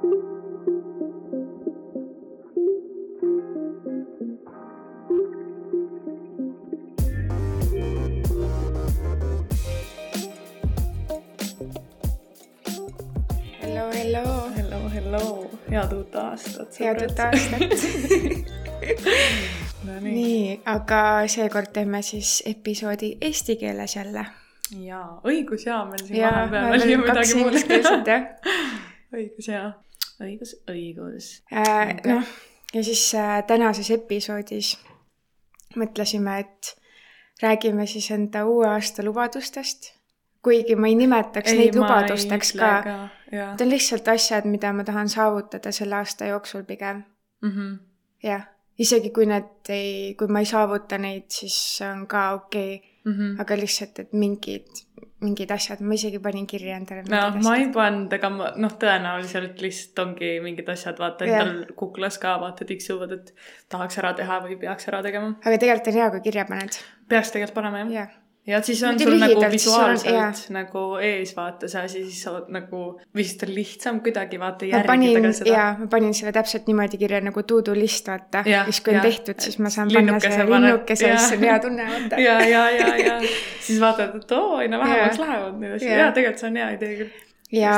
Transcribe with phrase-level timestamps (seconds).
[0.00, 0.12] hello,
[13.92, 14.50] hello.
[14.56, 16.80] hello, hello, head uut aastat.
[16.80, 17.60] head uut aastat
[19.84, 20.14] no nii.
[20.14, 24.24] nii, aga seekord teeme siis episoodi eesti keeles jälle.
[24.80, 27.52] jaa, õigus jaa, meil siin vahepeal oli midagi muud.
[29.20, 29.68] õigus jaa,
[30.20, 32.12] õigus, õigus äh, Okei.
[32.12, 32.34] noh,
[32.74, 34.76] ja siis äh, tänases episoodis
[35.76, 36.74] mõtlesime, et
[37.42, 39.92] räägime siis enda uue aasta lubadustest.
[40.42, 45.08] kuigi ma ei nimetaks neid lubadusteks ka, jah need on lihtsalt asjad, mida ma tahan
[45.08, 47.04] saavutada selle aasta jooksul pigem.
[47.42, 47.78] mm -hmm.
[48.22, 48.42] jah,
[48.78, 52.90] isegi kui need ei, kui ma ei saavuta neid, siis on ka okei okay.
[53.04, 53.40] Mm -hmm.
[53.40, 54.66] aga lihtsalt, et mingid,
[55.24, 57.04] mingid asjad, ma isegi panin kirja endale.
[57.10, 62.18] no ma ei pannud, aga ma noh, tõenäoliselt lihtsalt ongi mingid asjad, vaata endal kuklas
[62.22, 63.34] ka vaata tiksuvad, et
[63.72, 65.34] tahaks ära teha või peaks ära tegema.
[65.44, 66.80] aga tegelikult on hea, kui kirja paned.
[67.12, 67.92] peaks tegelikult panema jah.
[67.98, 68.19] jah,
[68.50, 71.82] ja siis on Muidu sul nagu lühidalt, siis sul on- visuaalselt nagu ees vaata see
[71.86, 72.82] asi, siis sa nagu,
[73.16, 75.50] vist on lihtsam kuidagi vaata järgida seda.
[75.54, 78.44] ja ma panin selle täpselt niimoodi kirja nagu to do list vaata.
[78.44, 79.08] Siis kui on jah.
[79.08, 82.22] tehtud, siis ma saan panna Linnukese selle paned, linnukese, siis on hea tunne vaata.
[82.26, 83.18] ja, ja, ja, ja
[83.60, 85.90] siis vaatad, et oo, aina vähemaks lähevad need asjad.
[85.90, 86.04] Jah.
[86.04, 87.14] jaa, tegelikult see on hea idee küll.
[87.60, 87.76] ja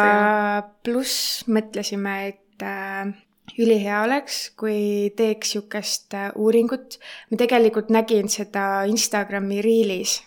[0.85, 3.13] pluss mõtlesime, et äh,
[3.59, 6.99] ülihea oleks, kui teeks niisugust äh, uuringut.
[7.31, 10.21] ma tegelikult nägin seda Instagrami Reelis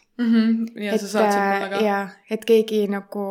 [0.86, 1.80] ja sa saatsid mulle ka.
[1.86, 2.00] ja,
[2.32, 3.26] et keegi nagu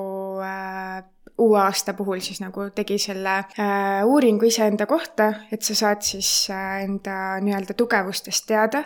[0.44, 1.04] äh,
[1.38, 6.50] uue aasta puhul siis nagu tegi selle äh, uuringu iseenda kohta, et sa saad siis
[6.50, 8.84] äh, enda nii-öelda tugevustest teada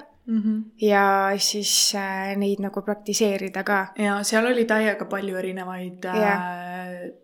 [0.81, 3.79] ja siis äh, neid nagu praktiseerida ka.
[3.99, 6.43] ja seal oli täiega palju erinevaid äh, Jah.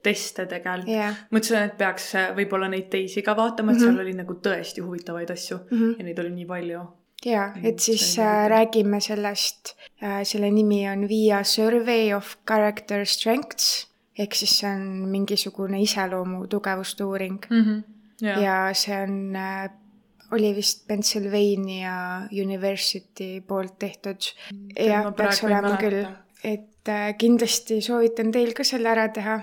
[0.02, 0.88] teste tegelikult.
[0.96, 3.84] jah, mõtlesin, et peaks äh, võib-olla neid teisi ka vaatama, et Mhm.
[3.84, 5.58] seal oli nagu tõesti huvitavaid asju
[5.98, 6.80] ja neid oli nii palju.
[7.24, 9.74] Ja et siis äh, räägime sellest.
[10.02, 13.88] Äh,, selle nimi on Via Survey of Character Strengths.
[14.18, 17.40] Ehk siis see on mingisugune iseloomu tugevuste uuring.
[18.22, 19.70] Ja, ja see on äh,
[20.32, 24.30] oli vist Pennsylvania University poolt tehtud.
[24.78, 26.04] jah, ma peaks olema küll.
[26.44, 29.40] Et äh, kindlasti soovitan teil ka selle ära teha.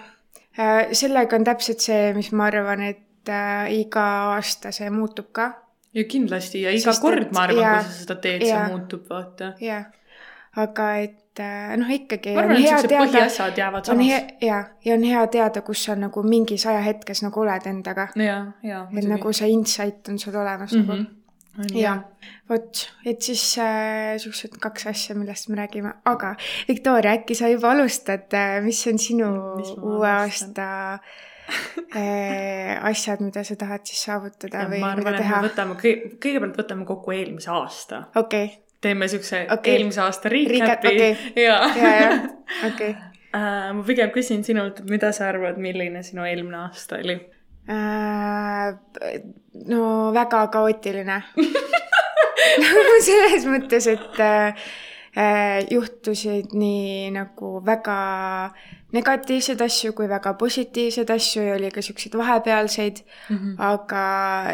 [0.59, 0.93] Äh,.
[0.93, 4.05] sellega on täpselt see, mis ma arvan, et äh, iga
[4.37, 5.51] aasta see muutub ka
[5.93, 9.07] ja kindlasti ja iga Sest kord et- ma arvan, kui sa seda teed, see muutub,
[9.09, 9.53] vaata.
[9.61, 9.85] jah,
[10.55, 14.35] aga et äh, noh, ikkagi ma on arvan, et siuksed põhiasjad jäävad samaks.
[14.41, 18.09] ja, ja on hea teada, kus sa nagu mingis ajahetkes nagu oled endaga.
[18.15, 20.85] et nagu see insight on sul olemas mm.
[20.87, 21.07] -hmm.
[21.51, 21.65] Mhm.
[21.73, 21.97] on ja
[22.49, 26.35] vot, et siis äh, siuksed kaks asja, millest me räägime, aga
[26.67, 28.31] Viktoria, äkki sa juba alustad,
[28.63, 29.27] mis on sinu
[29.81, 30.99] uue aasta äh,
[32.91, 35.39] asjad, mida sa tahad siis saavutada või ma mida arvan, me teha?
[35.47, 38.03] võtame, kõigepealt võtame kokku eelmise aasta.
[38.15, 39.77] okei, teeme siukse okay.
[39.77, 41.17] eelmise aasta Recap, recap'i okei.
[41.47, 42.11] ja, ja, ja,
[42.71, 42.93] okei.
[43.31, 47.13] Äh, ma pigem küsin sinult, mida sa arvad, milline sinu eelmine aasta oli?
[47.71, 48.73] Äh,
[49.71, 51.21] no väga kaootiline.
[53.07, 54.65] selles mõttes, et äh,
[55.15, 57.97] äh, juhtusid nii nagu väga
[58.91, 63.55] negatiivseid asju kui väga positiivseid asju ja oli ka siukseid vahepealseid mm, -hmm.
[63.57, 64.05] aga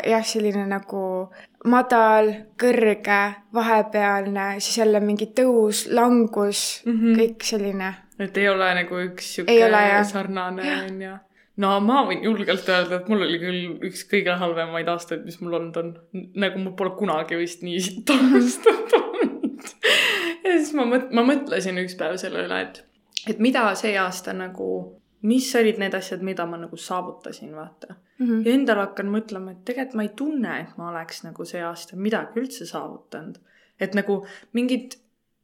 [0.05, 1.03] jah, selline nagu
[1.65, 3.21] madal, kõrge,
[3.53, 6.97] vahepealne, siis jälle mingi tõus, langus mm.
[6.99, 7.21] -hmm.
[7.21, 7.93] kõik selline.
[8.19, 10.05] et ei ole nagu üks jah.
[10.05, 11.15] sarnane onju.
[11.57, 15.53] no ma võin julgelt öelda, et mul oli küll üks kõige halvemaid aastaid, mis mul
[15.59, 15.93] olnud on.
[16.35, 19.71] nagu mul pole kunagi vist nii sitt aastat olnud.
[20.43, 22.83] ja siis ma mõt-, ma mõtlesin üks päev selle üle, et,
[23.29, 24.67] et mida see aasta nagu,
[25.27, 27.95] mis olid need asjad, mida ma nagu saavutasin, vaata.
[28.19, 28.41] Mhm.
[28.45, 31.95] ja endale hakkan mõtlema, et tegelikult ma ei tunne, et ma oleks nagu see aasta
[31.95, 33.37] midagi üldse saavutanud.
[33.79, 34.95] et nagu mingid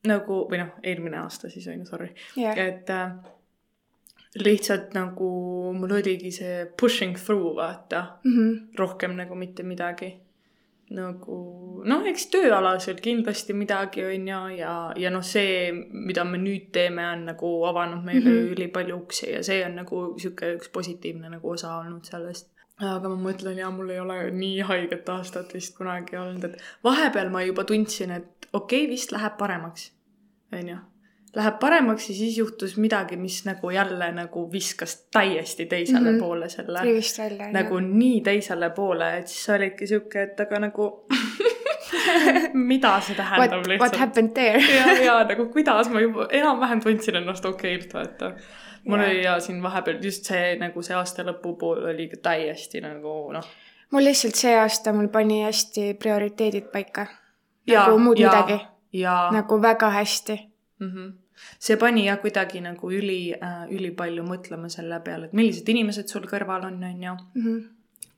[0.06, 2.08] nagu, või noh, eelmine aasta siis on ju, sorry.
[2.36, 3.12] jah, et äh,
[4.42, 5.28] lihtsalt nagu
[5.78, 8.76] mul oligi see pushing through, vaata, Mhm.
[8.80, 10.14] rohkem nagu mitte midagi.
[10.94, 11.38] Nagu
[11.88, 17.06] noh, eks tööalaselt kindlasti midagi on ju ja, ja noh, see, mida me nüüd teeme,
[17.16, 18.38] on nagu avanud meile mm.
[18.38, 18.54] -hmm.
[18.56, 22.52] ülipalju uksi ja see on nagu sihuke üks positiivne nagu osa olnud sellest.
[22.80, 27.30] aga ma mõtlen ja mul ei ole nii haiget aastat vist kunagi olnud, et vahepeal
[27.30, 29.92] ma juba tundsin, et okei okay,, vist läheb paremaks,
[30.54, 30.80] onju
[31.36, 36.16] läheb paremaks ja siis juhtus midagi, mis nagu jälle nagu viskas täiesti teisele mm.
[36.16, 36.20] -hmm.
[36.20, 37.52] poole selle rivist välja.
[37.52, 40.90] nagu nii teisele poole, et siis sa olidki sihuke, et aga nagu
[42.70, 44.00] mida see tähendab What, what lihtsalt.
[44.00, 44.62] happened there?
[44.78, 48.34] ja, ja nagu kuidas ma juba enam-vähem tundsin ennast okeilt, vaata.
[48.86, 49.08] mul Jaa.
[49.08, 53.50] oli ja siin vahepeal just see nagu see aasta lõpu pool oli täiesti nagu noh.
[53.92, 57.08] mul lihtsalt see aasta mul pani hästi prioriteedid paika.
[57.74, 58.62] nagu muud midagi,
[58.94, 60.40] ja nagu väga hästi.
[60.80, 61.23] mm -hmm.
[61.60, 66.28] See pani jah kuidagi nagu üli äh,, ülipalju mõtlema selle peale, et millised inimesed sul
[66.30, 67.16] kõrval on, on ju.
[67.36, 67.64] Mhm.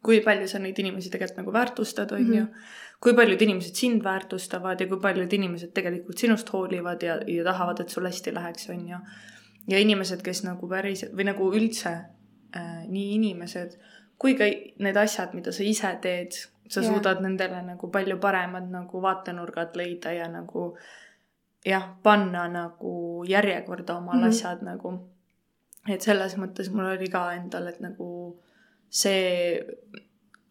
[0.06, 2.34] kui palju sa neid inimesi tegelikult nagu väärtustad, on Mhm.
[2.38, 2.48] ju.
[3.02, 7.80] kui paljud inimesed sind väärtustavad ja kui paljud inimesed tegelikult sinust hoolivad ja, ja tahavad,
[7.80, 8.98] et sul hästi läheks, on ju.
[9.68, 11.90] ja inimesed, kes nagu päris või nagu üldse
[12.56, 13.78] äh, nii inimesed
[14.18, 14.48] kui ka
[14.80, 16.38] need asjad, mida sa ise teed,
[16.70, 16.92] sa yeah.
[16.94, 20.72] suudad nendele nagu palju paremad nagu vaatenurgad leida ja nagu
[21.66, 24.24] jah, panna nagu järjekorda omal mm.
[24.24, 24.28] -hmm.
[24.28, 24.94] asjad nagu.
[25.90, 28.40] et selles mõttes mul oli ka endal, et nagu
[28.90, 29.62] see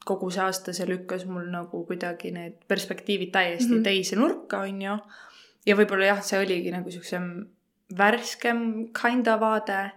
[0.04, 3.78] kogu see aasta, see lükkas mul nagu kuidagi need perspektiivid täiesti mm.
[3.78, 3.84] -hmm.
[3.84, 4.98] teise nurka, on ju.
[5.66, 7.46] ja võib-olla jah, see oligi nagu siuksem
[7.98, 9.90] värskem kinda vaade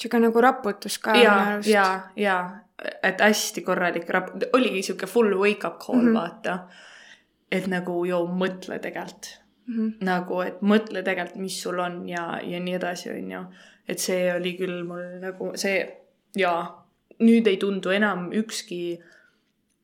[0.00, 2.60] sihuke nagu raputus ka ja, ja, ja
[3.02, 6.08] et hästi korralik rap-, oligi sihuke full wake up call mm.
[6.08, 6.14] -hmm.
[6.14, 6.58] vaata.
[7.52, 10.04] et nagu joo, mõtle tegelikult Mhm.
[10.04, 13.44] nagu, et mõtle tegelikult, mis sul on ja, ja nii edasi, on ju.
[13.88, 15.78] et see oli küll mul nagu see
[16.36, 16.52] ja
[17.20, 18.98] nüüd ei tundu enam ükski,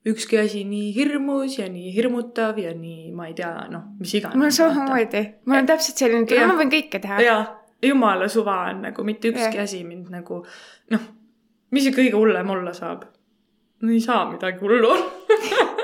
[0.07, 4.37] ükski asi nii hirmus ja nii hirmutav ja nii, ma ei tea, noh, mis iganes.
[4.37, 7.21] mul on samamoodi, mul on täpselt selline tunne, ma võin kõike teha.
[7.25, 7.39] ja
[7.83, 9.65] jumala suva on nagu mitte ükski Jah.
[9.65, 10.43] asi mind nagu
[10.93, 11.09] noh,
[11.71, 13.09] mis see kõige hullem olla saab?
[13.81, 14.93] no ei saa midagi hullu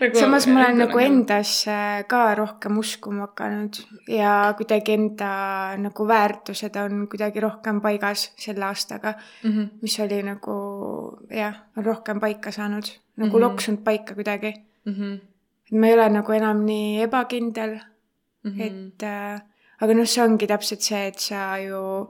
[0.00, 3.78] nagu, samas ma olen nagu endasse ka rohkem uskuma hakanud
[4.08, 5.30] ja kuidagi enda
[5.78, 9.50] nagu väärtused on kuidagi rohkem paigas selle aastaga, mm.
[9.50, 9.68] -hmm.
[9.82, 10.56] mis oli nagu
[11.30, 12.84] jah, on rohkem paika saanud,
[13.16, 13.34] nagu mm.
[13.34, 13.40] -hmm.
[13.40, 14.54] loksunud paika kuidagi.
[14.84, 15.14] Mm -hmm.
[15.66, 17.78] et ma ei ole nagu enam nii ebakindel,
[18.46, 18.62] Mm -hmm.
[18.62, 19.40] et äh,
[19.80, 22.08] aga noh, see ongi täpselt see, et sa ju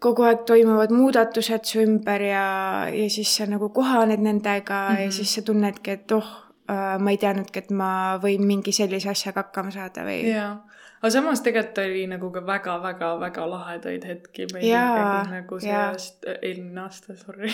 [0.00, 2.44] kogu aeg toimuvad muudatused su ümber ja,
[2.88, 5.00] ja siis sa nagu kohaned nendega mm -hmm.
[5.00, 5.10] ja Mhm.
[5.10, 6.28] siis sa tunnedki, et oh,
[7.00, 10.20] ma ei teadnudki, et ma võin mingi sellise asjaga hakkama saada või.
[10.30, 10.52] jaa,
[11.00, 15.86] aga samas tegelikult oli nagu ka väga-väga-väga lahedaid hetki meil Jaa, nagu jaa.
[15.94, 17.52] aasta, eelmine aasta, sorry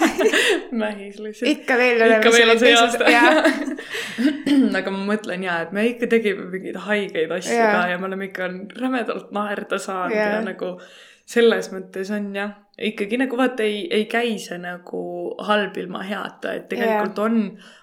[0.82, 1.50] mähis lihtsalt.
[1.50, 3.04] ikka veel oleme ikka veel on see aasta
[4.80, 7.72] aga ma mõtlen jaa, et me ikka tegime mingeid haigeid asju Jaa.
[7.78, 8.50] ka ja me oleme ikka
[8.80, 10.32] rämedalt naerda saanud Jaa.
[10.38, 10.74] ja nagu
[11.26, 15.00] selles mõttes on jah, ikkagi nagu vaata ei, ei käi see nagu
[15.46, 17.38] halb ilma heata, et tegelikult on,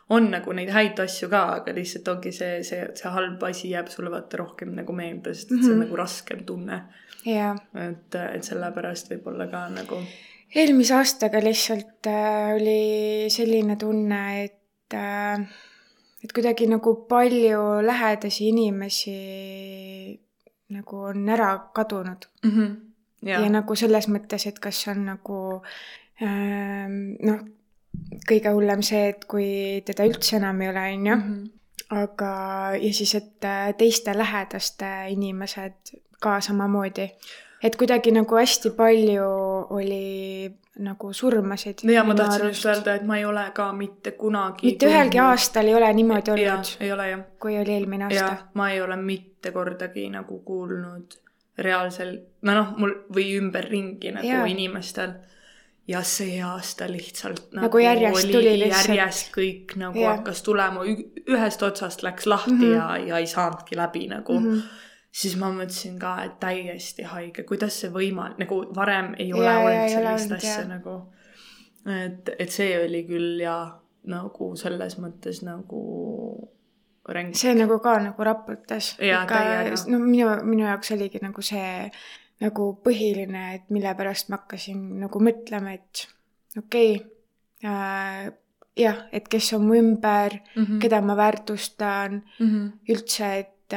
[0.09, 3.87] on nagu neid häid asju ka, aga lihtsalt ongi see, see, see halb asi jääb
[3.89, 5.85] sulle vaata rohkem nagu meelde, sest et see on Mhm.
[5.85, 6.81] nagu raskem tunne.
[7.25, 7.55] jaa,
[7.87, 9.97] et, et sellepärast võib-olla ka nagu
[10.55, 15.39] eelmise aastaga lihtsalt äh, oli selline tunne, et äh,
[16.23, 20.19] et kuidagi nagu palju lähedasi inimesi
[20.71, 22.51] nagu on ära kadunud mm.
[22.51, 22.75] -hmm.
[23.25, 25.39] Ja, nagu selles mõttes, et kas on nagu
[26.21, 27.41] ähm, noh,
[28.29, 31.49] kõige hullem see, et kui teda üldse enam ei ole, on ju, Mhm.
[31.91, 32.31] aga
[32.79, 37.09] ja siis, et äh, teiste lähedaste inimesed ka samamoodi.
[37.63, 39.25] et kuidagi nagu hästi palju
[39.69, 41.83] oli nagu surmasid.
[41.83, 45.67] ja ma tahtsin just öelda, et ma ei ole ka mitte kunagi mitte ühelgi aastal
[45.67, 47.19] ei ole niimoodi olnud,, ei ole jah.
[47.39, 48.47] kui oli eelmine aasta.
[48.53, 51.19] ma ei ole mitte kordagi nagu kuulnud
[51.65, 54.45] reaalselt, no noh, mul või ümberringi nagu ja.
[54.49, 55.13] inimestel.
[55.87, 58.95] ja see aasta lihtsalt nagu, Nagu järjest oli tuli lihtsalt.
[58.95, 60.13] järjest kõik nagu ja.
[60.15, 62.61] hakkas tulema, ühest otsast läks lahti mm.
[62.61, 62.75] -hmm.
[62.75, 64.45] ja, ja ei saanudki läbi nagu mm.
[64.45, 64.61] -hmm.
[65.11, 69.59] siis ma mõtlesin ka, et täiesti haige, kuidas see võimalik, nagu varem ei ole jaa,
[69.59, 70.67] olnud sellist asja jaa.
[70.67, 70.95] nagu.
[72.05, 73.57] et, et see oli küll ja
[74.03, 75.81] nagu selles mõttes nagu
[77.13, 77.35] ränk.
[77.35, 78.95] see nagu ka nagu raputas.
[79.87, 81.91] No minu, minu jaoks oligi nagu see
[82.41, 86.07] nagu põhiline, et mille pärast ma hakkasin nagu mõtlema, et
[86.57, 88.31] okei okay, äh,,
[88.77, 90.63] jah, et kes on mu ümber mm.
[90.63, 90.79] -hmm.
[90.81, 92.47] keda ma väärtustan mm.
[92.47, 92.69] -hmm.
[92.89, 93.73] üldse, et,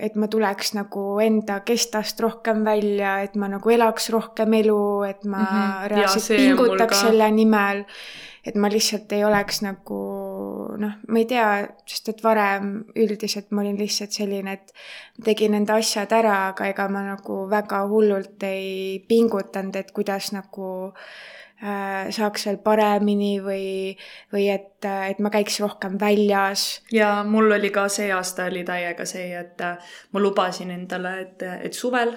[0.00, 5.24] et ma tuleks nagu enda kestast rohkem välja, et ma nagu elaks rohkem elu, et
[5.24, 5.44] ma mm.
[5.44, 5.88] -hmm.
[5.88, 7.84] Reaalselt pingutaks selle nimel.
[8.46, 10.00] et ma lihtsalt ei oleks nagu
[10.80, 11.46] noh, ma ei tea,
[11.88, 14.74] sest et varem üldiselt ma olin lihtsalt selline, et
[15.26, 20.68] tegin enda asjad ära, aga ega ma nagu väga hullult ei pingutanud, et kuidas nagu
[20.90, 23.94] äh, saaks veel paremini või,
[24.34, 26.84] või et, et ma käiks rohkem väljas.
[26.92, 31.48] Ja mul oli ka see aasta oli täiega see, et äh, ma lubasin endale, et,
[31.68, 32.16] et suvel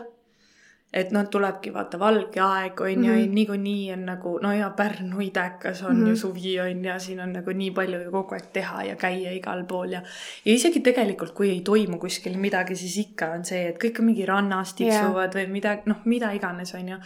[0.94, 4.70] et noh, tulebki vaata valge aeg on ju mm -hmm., niikuinii on nagu no ja
[4.70, 6.10] Pärnu idekas on mm -hmm.
[6.10, 9.32] ju suvi on ja siin on nagu nii palju ju kogu aeg teha ja käia
[9.32, 10.02] igal pool ja.
[10.46, 14.06] ja isegi tegelikult, kui ei toimu kuskil midagi, siis ikka on see, et kõik on
[14.06, 15.48] mingi rannas tiksuvad yeah.
[15.48, 16.98] või midagi, noh, mida iganes on ju.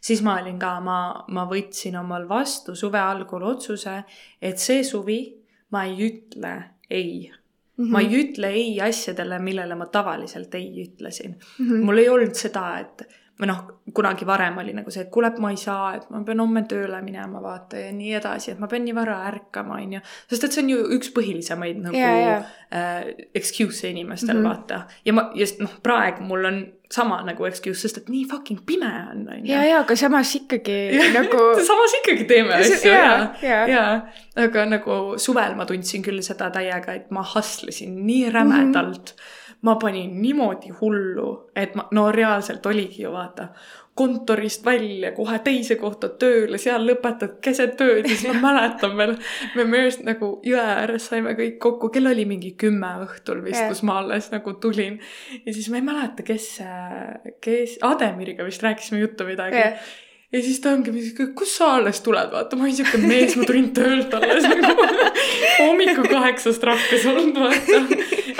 [0.00, 4.02] siis ma olin ka, ma, ma võtsin omal vastu suve algul otsuse,
[4.42, 5.34] et see suvi
[5.70, 7.32] ma ei ütle ei
[7.78, 7.90] Mm -hmm.
[7.90, 11.68] ma ei ütle ei asjadele, millele ma tavaliselt ei ütlesin mm.
[11.68, 11.84] -hmm.
[11.84, 13.58] mul ei olnud seda, et või noh,
[13.94, 16.64] kunagi varem oli nagu see, et kuule, et ma ei saa, et ma pean homme
[16.68, 20.00] tööle minema, vaata ja nii edasi, et ma pean nii vara ärkama, on ju.
[20.30, 22.50] sest et see on ju üks põhilisemaid nagu yeah, yeah.
[22.68, 24.48] Äh, excuse'e inimestel mm, -hmm.
[24.48, 24.80] vaata.
[25.04, 28.90] ja ma, just noh, praegu mul on sama nagu excuse, sest et nii fucking pime
[29.12, 29.52] on, on ju.
[29.52, 30.78] ja, ja aga samas ikkagi
[31.18, 33.88] nagu samas ikkagi teeme asju ja, ja, ja,
[34.36, 39.20] aga nagu suvel ma tundsin küll seda täiega, et ma hustle isin nii rämedalt mm.
[39.20, 43.48] -hmm ma panin niimoodi hullu, et ma, no reaalselt oligi ju vaata,
[43.98, 49.16] kontorist välja kohe teise kohta tööle, seal lõpetad keset ööd ja siis ma mäletan veel,
[49.58, 53.82] me mööst nagu jõe ääres saime kõik kokku, kell oli mingi kümme õhtul vist kus
[53.88, 55.00] ma alles nagu tulin.
[55.42, 56.50] ja siis ma ei mäleta, kes,
[57.42, 59.58] kes, Ademiriga vist rääkisime juttu midagi.
[59.58, 59.96] Yeah
[60.32, 60.92] ja siis ta ongi
[61.36, 64.88] kus sa alles tuled, vaata, ma olin siuke mees, ma tulin töölt alles nagu.
[65.62, 67.80] Hommikul kaheksast rakkes olnud, vaata.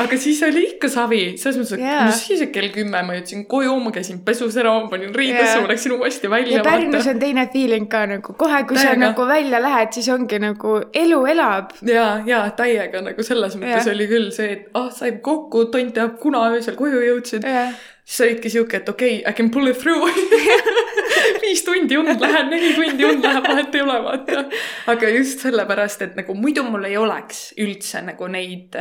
[0.05, 2.07] Aga siis oli ikka savi, selles mõttes, et yeah.
[2.09, 5.57] mis siis, et kell kümme ma jõudsin koju, ma käisin pesus ära, ma panin riidesse
[5.57, 6.61] yeah., ma läksin uuesti välja.
[6.61, 8.95] ja Pärnus on teine feeling ka nagu kohe, kui täiega.
[8.95, 11.77] sa nagu välja lähed, siis ongi nagu elu elab.
[11.83, 13.95] ja, ja täiega nagu selles mõttes yeah.
[13.95, 17.73] oli küll see, et ah, saime kokku, tont teab, kuna öösel koju jõudsid yeah
[18.09, 20.09] siis olidki sihuke, et okei okay,, I can pull it through
[21.43, 24.45] viis tundi und läheb, neli tundi und läheb, vahet ei ole, vaata.
[24.93, 28.79] aga just sellepärast, et nagu muidu mul ei oleks üldse nagu neid,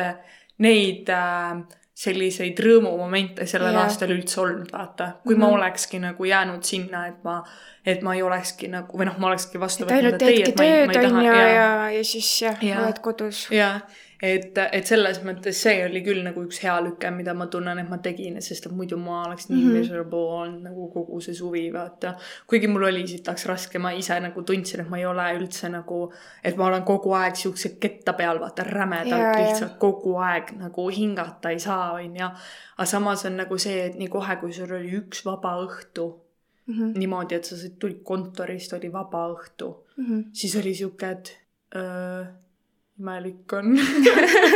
[0.64, 1.60] neid äh,
[1.98, 3.88] selliseid rõõmumomente sellel yeah.
[3.88, 5.12] aastal üldse olnud, vaata.
[5.24, 5.46] kui mm -hmm.
[5.46, 5.56] ma mhm.
[5.56, 7.44] olekski nagu jäänud sinna, et ma,
[7.86, 9.98] et ma ei olekski nagu, või noh, ma olekski vastu võtnud.
[9.98, 13.48] ainult teedki tööd, on ju, ja, ja, ja siis jah ja,, oled kodus.
[13.52, 13.82] jah
[14.22, 17.90] et, et selles mõttes see oli küll nagu üks hea lüke, mida ma tunnen, et
[17.90, 19.78] ma tegin, sest et muidu ma oleks nii mm -hmm.
[19.78, 22.16] miserable olnud nagu kogu see suvi, vaata.
[22.48, 26.12] kuigi mul oli sitaks raske, ma ise nagu tundsin, et ma ei ole üldse nagu,
[26.44, 29.78] et ma olen kogu aeg siukse ketta peal, vaata, rämedalt ja, lihtsalt ja.
[29.78, 32.30] kogu aeg nagu hingata ei saa, onju.
[32.78, 36.08] aga samas on nagu see, et nii kohe, kui sul oli üks vaba õhtu
[36.66, 36.98] mm, -hmm.
[36.98, 40.26] niimoodi, et sa tulid kontorist, oli vaba õhtu mm, -hmm.
[40.34, 41.38] siis oli siuke, et
[41.76, 42.26] öö,
[43.00, 43.78] imelik on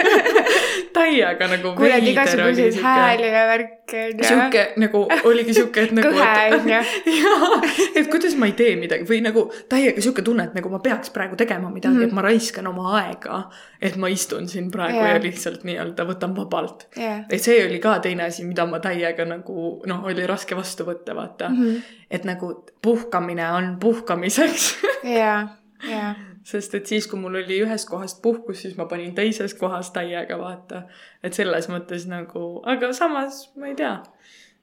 [0.97, 4.27] täiega nagu kuuled igasuguseid hääli ja värke on ju.
[4.27, 6.09] sihuke nagu oligi sihuke, et nagu.
[6.09, 6.79] kõhe on ju.
[7.21, 7.59] jaa,
[8.01, 11.13] et kuidas ma ei tee midagi või nagu täiega sihuke tunne, et nagu ma peaks
[11.13, 12.09] praegu tegema midagi mm, -hmm.
[12.09, 13.43] et ma raiskan oma aega.
[13.81, 15.13] et ma istun siin praegu yeah.
[15.13, 17.21] ja lihtsalt nii-öelda võtan vabalt yeah..
[17.29, 21.15] et see oli ka teine asi, mida ma täiega nagu noh, oli raske vastu võtta,
[21.15, 21.61] vaata mm.
[21.61, 21.95] -hmm.
[22.09, 24.75] et nagu puhkamine on puhkamiseks.
[25.03, 25.45] jaa,
[25.85, 29.91] jaa sest et siis, kui mul oli ühest kohast puhkus, siis ma panin teises kohas
[29.95, 30.83] täiega vaata.
[31.23, 33.93] et selles mõttes nagu, aga samas ma ei tea,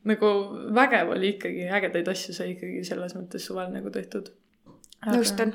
[0.09, 0.33] nagu
[0.75, 4.33] vägev oli ikkagi, ägedaid asju sai ikkagi selles mõttes suvel nagu tehtud.
[5.07, 5.55] nõustun.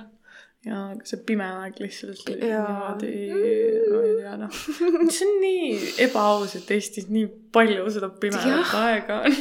[0.65, 3.11] ja see pime aeg lihtsalt oli niimoodi,
[3.91, 4.61] ma ei tea noh,
[5.17, 5.75] see on nii
[6.07, 9.37] ebaaus, et Eestis nii palju seda pimedat aega on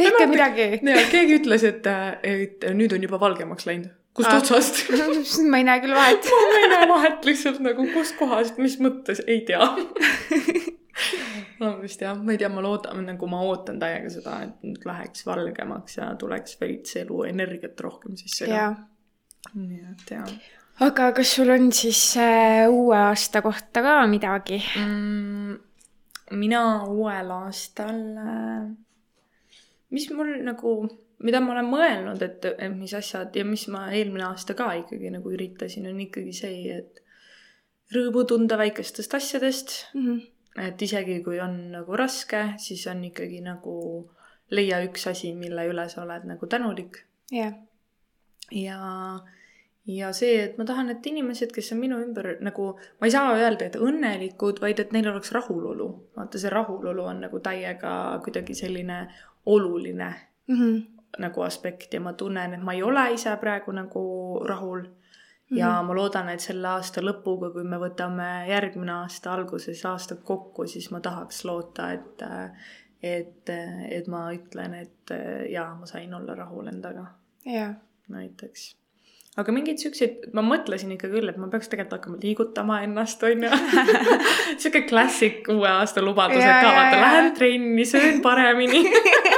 [0.00, 0.70] tehke midagi.
[0.80, 1.92] ja keegi ütles, et,
[2.24, 4.38] et nüüd on juba valgemaks läinud kust ah.
[4.40, 4.80] otsast
[5.50, 9.42] ma ei näe küll vahet ma ei näe vahet lihtsalt nagu kustkohast, mis mõttes, ei
[9.48, 9.62] tea
[11.60, 14.84] no vist jah, ma ei tea, ma loodan, nagu ma ootan täiega seda, et nüüd
[14.88, 18.70] läheks valgemaks ja tuleks veits eluenergiat rohkem sisse ka.
[19.54, 20.34] nii et jah.
[20.88, 25.56] aga kas sul on siis äh, uue aasta kohta ka midagi mm,?
[26.36, 28.70] mina uuel aastal äh,,
[29.94, 30.78] mis mul nagu
[31.24, 35.32] mida ma olen mõelnud, et, mis asjad ja mis ma eelmine aasta ka ikkagi nagu
[35.32, 37.02] üritasin, on ikkagi see, et
[37.94, 40.02] rõõmu tunda väikestest asjadest mm.
[40.06, 40.66] -hmm.
[40.68, 43.76] et isegi kui on nagu raske, siis on ikkagi nagu
[44.50, 46.98] leia üks asi, mille üle sa oled nagu tänulik
[47.32, 47.54] yeah..
[48.50, 49.20] ja,
[49.86, 53.32] ja see, et ma tahan, et inimesed, kes on minu ümber nagu, ma ei saa
[53.38, 55.88] öelda, et õnnelikud, vaid et neil oleks rahulolu.
[56.16, 59.06] vaata, see rahulolu on nagu täiega kuidagi selline
[59.46, 60.14] oluline
[60.48, 60.60] mm.
[60.60, 64.04] -hmm nagu aspekt ja ma tunnen, et ma ei ole ise praegu nagu
[64.48, 64.86] rahul.
[65.50, 65.86] ja mm -hmm.
[65.86, 70.90] ma loodan, et selle aasta lõpuga, kui me võtame järgmine aasta alguses aastad kokku, siis
[70.90, 72.22] ma tahaks loota, et,
[73.02, 73.50] et,
[73.90, 75.14] et ma ütlen, et
[75.50, 77.06] jaa, ma sain olla rahul endaga.
[77.44, 77.74] jah.
[78.08, 78.76] näiteks
[79.36, 83.50] aga mingeid siukseid, ma mõtlesin ikka küll, et ma peaks tegelikult hakkama liigutama ennast, onju.
[84.60, 88.86] sihuke klassik uue aasta lubadused ka, vaata, lähen trenni, söön paremini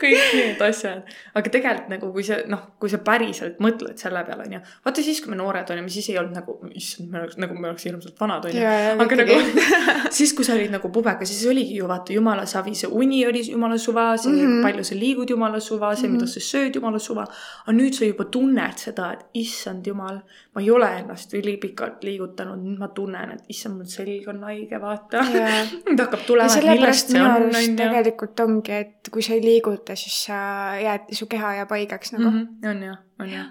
[0.00, 1.02] kõik need asjad.
[1.34, 4.60] aga tegelikult nagu, kui sa noh, kui sa päriselt mõtled selle peale, onju.
[4.84, 7.70] vaata siis, kui me noored olime, siis ei olnud nagu, issand, me oleks nagu, me
[7.72, 8.64] oleks hirmsalt vanad, onju.
[9.04, 9.38] aga nagu
[10.18, 13.42] siis, kui sa olid nagu pubega, siis oligi ju vaata jumala savi, see uni oli
[13.50, 14.62] jumala suva, see mm, -hmm.
[14.66, 16.20] palju sa liigud jumala suva, see mm, -hmm.
[16.20, 17.26] mida sa sööd jumala suva.
[17.66, 20.20] aga nüüd sa juba tunned seda, et issand jumal,
[20.54, 24.80] ma ei ole ennast ülipikalt liigutanud, nüüd ma tunnen, et issand, mul selg on haige,
[24.80, 25.22] vaata
[25.86, 27.76] nüüd hakkab tulema, et millest see on, onju.
[27.76, 30.38] tegelikult ongi, et kui sa ei liiguta, siis sa
[30.82, 32.38] jääd, su keha jääb haigeks nagu mm.
[32.38, 32.70] -hmm.
[32.70, 33.46] on jah, on jah.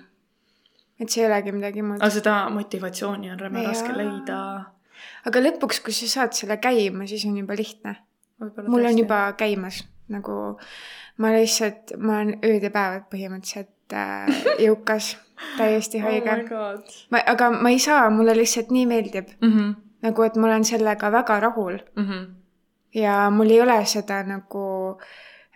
[0.99, 2.01] et see ei olegi midagi muud.
[2.01, 4.39] aga seda motivatsiooni on räme raske leida.
[5.25, 7.95] aga lõpuks, kui sa saad selle käima, siis on juba lihtne.
[8.67, 10.59] mul on juba käimas nagu
[11.17, 15.17] ma lihtsalt, ma olen ööd ja päevad põhimõtteliselt äh, jõukas
[15.57, 16.97] täiesti oh haige oh.
[17.09, 19.53] ma, aga ma ei saa, mulle lihtsalt nii meeldib mm.
[19.53, 19.75] -hmm.
[20.01, 22.05] nagu, et ma olen sellega väga rahul mm.
[22.05, 22.27] -hmm.
[22.93, 24.67] ja mul ei ole seda nagu
[25.01, 25.07] äh,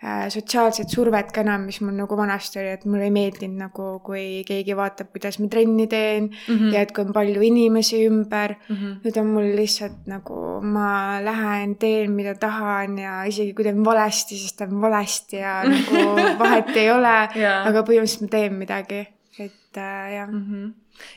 [0.02, 4.42] sotsiaalset survet ka enam, mis mul nagu vanasti oli, et mulle ei meeldinud nagu, kui
[4.48, 6.74] keegi vaatab, kuidas ma trenni teen mm -hmm.
[6.74, 8.76] ja et kui on palju inimesi ümber mm.
[8.76, 8.98] -hmm.
[9.04, 14.38] nüüd on mul lihtsalt nagu, ma lähen, teen, mida tahan ja isegi kui teen valesti,
[14.38, 19.06] siis teen valesti ja nagu vahet ei ole yeah., aga põhimõtteliselt ma teen midagi
[19.38, 20.44] et äh, jah mm.
[20.48, 20.72] -hmm.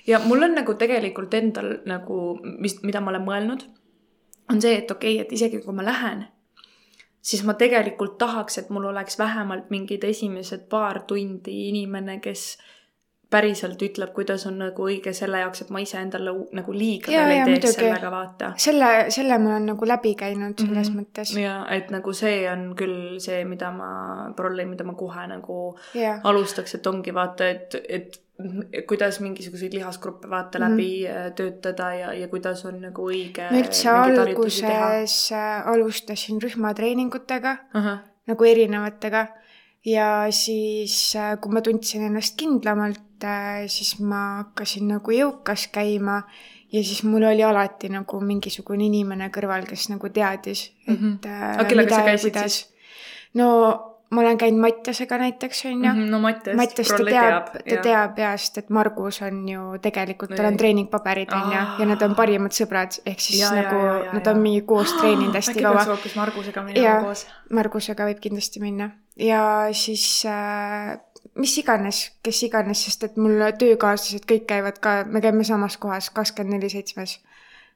[0.08, 3.66] ja mul on nagu tegelikult endal nagu, mis, mida ma olen mõelnud,
[4.50, 6.26] on see, et okei okay,, et isegi kui ma lähen,
[7.26, 12.56] siis ma tegelikult tahaks, et mul oleks vähemalt mingid esimesed paar tundi inimene, kes
[13.30, 17.56] päriselt ütleb, kuidas on nagu õige selle jaoks, et ma iseendale nagu liiga ja, veel
[17.56, 18.52] ei teeks sellega, vaata.
[18.62, 21.02] selle, selle ma olen nagu läbi käinud selles mm -hmm.
[21.02, 21.34] mõttes.
[21.42, 23.90] ja et nagu see on küll see, mida ma,
[24.36, 25.58] probleem, mida ma kohe nagu
[25.98, 26.20] ja.
[26.24, 28.22] alustaks, et ongi vaata, et, et
[28.88, 31.36] kuidas mingisuguseid lihasgruppe vaata läbi mm.
[31.38, 33.48] töötada ja, ja kuidas on nagu õige.
[33.52, 37.98] ma üldse alguses äh, alustasin rühmatreeningutega uh, -huh.
[38.28, 39.28] nagu erinevatega
[39.86, 43.02] ja siis, äh, kui ma tundsin ennast kindlamalt,
[43.72, 46.24] siis ma hakkasin nagu jõukas käima
[46.72, 51.20] ja siis mul oli alati nagu mingisugune inimene kõrval, kes nagu teadis, et mm.
[51.24, 51.54] -hmm.
[51.56, 52.74] aga kellega sa käisid siis?
[53.34, 56.02] no ma olen käinud Mattiasega näiteks onju mm.
[56.02, 60.36] -hmm, no Mattias, Mattias, ta teab, ta teab ja, sest et Margus on ju tegelikult,
[60.36, 64.14] tal on treeningpaberid onju ja nad on parimad sõbrad, ehk siis ja, nagu ja, ja,
[64.20, 65.74] nad on mingi koos treeninud hästi kaua.
[65.74, 67.28] äkki peaks hoopis Margusega minema koos?
[67.50, 70.96] Margusega võib kindlasti minna ja siis äh,
[71.36, 76.10] mis iganes, kes iganes, sest et mul töökaaslased kõik käivad ka, me käime samas kohas
[76.16, 77.20] kakskümmend neli seitsmes.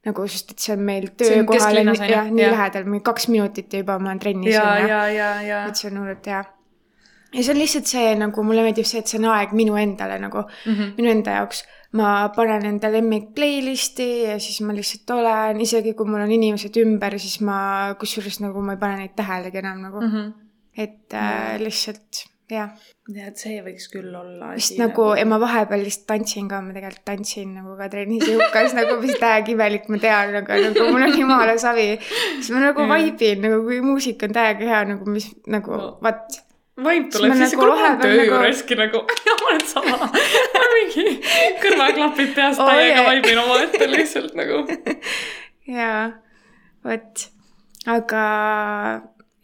[0.08, 2.54] Nagu, sest et see on meil töökohal on jah, nii ja.
[2.54, 4.54] lähedal, mingi kaks minutit ja juba ma olen trennis.
[4.54, 5.66] ja, ja, ja, ja.
[5.68, 6.40] et see on hullult hea.
[7.34, 10.22] ja see on lihtsalt see nagu, mulle meeldib see, et see on aeg minu endale
[10.24, 10.96] nagu mm, -hmm.
[10.98, 11.64] minu enda jaoks.
[12.00, 16.78] ma panen enda lemmik playlist'i ja siis ma lihtsalt olen, isegi kui mul on inimesed
[16.84, 20.12] ümber, siis ma, kusjuures nagu ma ei pane neid tähelegi enam nagu mm.
[20.14, 20.34] -hmm.
[20.78, 22.74] et äh, lihtsalt jah.
[23.16, 24.52] ja et see võiks küll olla.
[24.58, 28.28] vist nagu, nagu, ja ma vahepeal lihtsalt tantsin ka, ma tegelikult tantsin nagu ka trennis
[28.28, 31.90] jõukas nagu mis täiega imelik, ma tean, aga nagu mul on jumala savi.
[32.04, 35.90] siis ma nagu vibe in nagu, kui muusika on täiega hea nagu, mis nagu no.
[36.06, 36.42] vat
[36.84, 38.32] vaim tuleb siis nagu kohe töö nagu...
[38.34, 39.04] juureski nagu,
[39.42, 40.10] ma olen sama
[40.80, 41.20] mingi
[41.64, 43.08] kõrvaklapid peas oh, täiega yeah.
[43.08, 44.64] vaibin omaette lihtsalt nagu.
[45.78, 46.02] jaa,
[46.86, 47.26] vot,
[47.98, 48.26] aga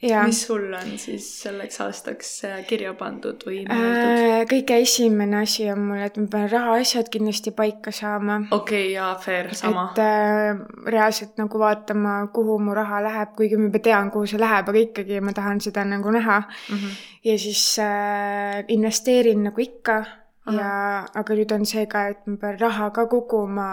[0.02, 4.42] mis sul on siis selleks aastaks äh, kirja pandud või mõeldud äh,?
[4.50, 8.42] kõige esimene asi on mul, et ma pean rahaasjad kindlasti paika saama.
[8.52, 9.88] okei okay,, jaa, fair, sama.
[9.94, 10.60] et äh,
[10.92, 14.84] reaalselt nagu vaatama, kuhu mu raha läheb, kuigi ma juba tean, kuhu see läheb, aga
[14.84, 16.76] ikkagi ma tahan seda nagu näha mm.
[16.76, 17.02] -hmm.
[17.32, 20.04] ja siis äh, investeerin nagu ikka
[20.46, 20.56] Aha.
[20.60, 23.70] ja, aga nüüd on see ka, et ma pean raha ka koguma,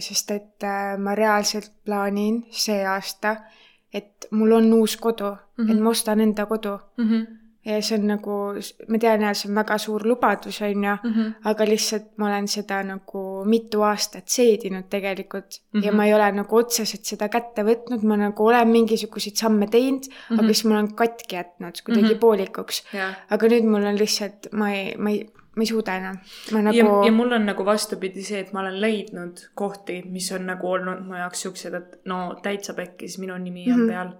[0.00, 3.36] sest et äh, ma reaalselt plaanin see aasta
[3.92, 5.70] et mul on uus kodu mm, -hmm.
[5.70, 5.84] et mhm.
[5.84, 7.08] ma ostan enda kodu mm.
[7.08, 7.26] -hmm.
[7.64, 8.36] ja see on nagu,
[8.88, 11.32] ma tean jah, see on väga suur lubadus, on ju -hmm.
[11.44, 15.84] aga lihtsalt ma olen seda nagu mitu aastat seedinud tegelikult mm -hmm.
[15.84, 15.96] ja mhm.
[15.96, 20.12] ma ei ole nagu otseselt seda kätte võtnud, ma nagu olen mingisuguseid samme teinud mm,
[20.12, 20.40] -hmm.
[20.40, 22.18] aga siis ma olen katki jätnud kuidagi mm -hmm.
[22.18, 23.14] poolikuks yeah..
[23.30, 26.18] aga nüüd mul on lihtsalt, ma ei, ma ei ma ei suuda enam.
[26.52, 26.76] ma nagu.
[26.76, 30.70] ja, ja mul on nagu vastupidi see, et ma olen leidnud kohti, mis on nagu
[30.70, 33.92] olnud mu jaoks siuksed, et no täitsa pekkis, minu nimi on mm -hmm.
[33.92, 34.12] peal.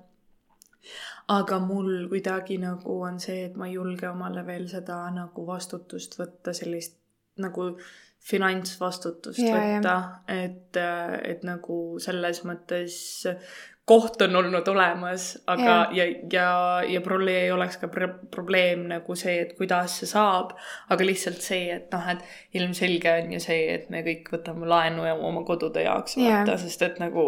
[1.29, 6.19] aga mul kuidagi nagu on see, et ma ei julge omale veel seda nagu vastutust
[6.19, 6.99] võtta, sellist
[7.39, 7.77] nagu
[8.23, 9.95] finantsvastutust ja, võtta,
[10.29, 10.77] et,
[11.25, 13.27] et nagu selles mõttes
[13.89, 16.51] koht on olnud olemas, aga ja, ja, ja,
[16.87, 17.89] ja probleem ei oleks ka
[18.31, 20.53] probleem nagu see, et kuidas see saab,
[20.95, 25.09] aga lihtsalt see, et noh, et ilmselge on ju see, et me kõik võtame laenu
[25.09, 27.27] ja oma kodude jaoks, vaata, sest et nagu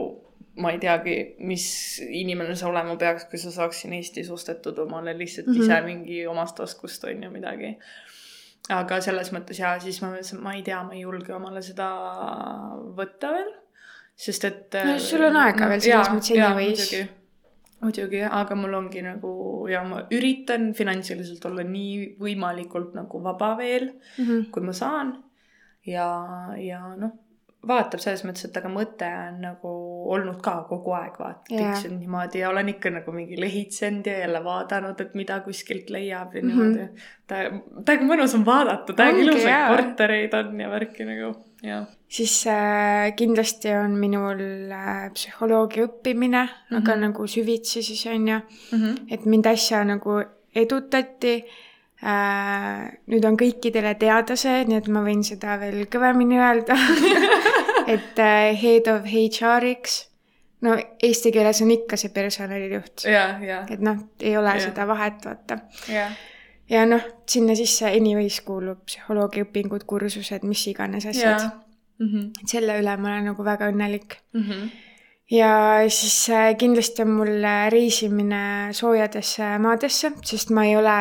[0.62, 1.67] ma ei teagi, mis
[2.07, 5.55] inimene sa olema peaks, kui sa saaks siin Eestis ostetud omale lihtsalt mm.
[5.55, 5.64] -hmm.
[5.64, 7.75] ise mingi omast taskust on ju midagi.
[8.71, 11.62] aga selles mõttes jaa, siis ma mõtlesin, et ma ei tea, ma ei julge omale
[11.62, 11.88] seda
[12.97, 13.51] võtta veel,
[14.14, 14.79] sest et.
[14.87, 16.85] No sul on aega veel selles mõttes anyways.
[16.85, 17.03] muidugi,
[17.83, 19.35] muidugi, aga mul ongi nagu
[19.70, 24.24] ja ma üritan finantsiliselt olla nii võimalikult nagu vaba veel mm.
[24.24, 24.50] -hmm.
[24.55, 25.16] kui ma saan
[25.87, 26.09] ja,
[26.61, 27.12] ja noh,
[27.68, 29.72] vaatab selles mõttes, et aga mõte on nagu
[30.14, 31.72] olnud ka kogu aeg vaata yeah.
[31.72, 36.37] tiksunud niimoodi ja olen ikka nagu mingi lehitsenud ja jälle vaadanud, et mida kuskilt leiab
[36.37, 36.90] ja niimoodi mm.
[36.90, 37.11] -hmm.
[37.27, 37.42] ta,
[37.88, 41.35] täiega mõnus on vaadata, täiega ilusaid kortereid on ja värki nagu.
[42.09, 46.77] Siis äh, kindlasti on minul äh, psühholoogia õppimine mm, -hmm.
[46.77, 47.00] aga Mhm.
[47.00, 48.40] nagu süvitsi siis on ju,
[48.72, 48.96] Mm -hmm.
[49.11, 50.22] et mind äsja nagu
[50.55, 51.44] edutati
[52.05, 56.77] äh, nüüd on kõikidele teada see, nii et ma võin seda veel kõvemini öelda
[57.94, 60.09] et äh, head of HR-iks,
[60.61, 64.61] no eesti keeles on ikka see personalijuht, ja, ja, et noh, ei ole Jah.
[64.61, 65.59] seda vahet, vaata.
[66.70, 71.53] Ja, noh, sinna sisse anyways kuulub psühholoogiaõpingud, kursused, mis iganes asjad ja.
[71.98, 72.42] Mm -hmm.
[72.42, 74.18] et selle üle ma olen nagu väga õnnelik.
[74.33, 74.70] Mm -hmm.
[75.31, 75.50] ja
[75.88, 80.98] siis äh, kindlasti on mul äh, reisimine soojadesse maadesse, sest ma ei ole,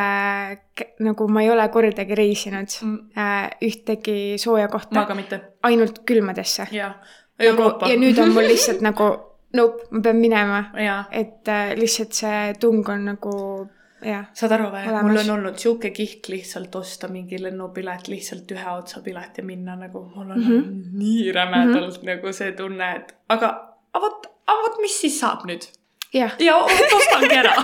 [1.00, 2.68] nagu ma ei ole kordagi reisinud
[3.16, 6.66] äh, ühtegi sooja ma kohta, ka mitte, ainult külmadesse.
[6.72, 6.94] ja.
[7.38, 10.64] nagu ja nüüd on mul lihtsalt nagu nope, ma pean minema,
[11.10, 13.68] et äh, lihtsalt see tung on nagu
[14.36, 19.00] saad aru või, mul on olnud sihuke kihk lihtsalt osta mingi lennupilet, lihtsalt ühe otsa
[19.04, 20.50] pilet ja minna nagu, mul on mm.
[20.50, 20.98] -hmm.
[20.98, 22.10] nii rämedalt mm -hmm.
[22.12, 23.54] nagu see tunne, et aga,
[23.92, 25.68] aga vot, aga vot, mis siis saab nüüd?
[26.38, 27.54] ja vot ostangi ära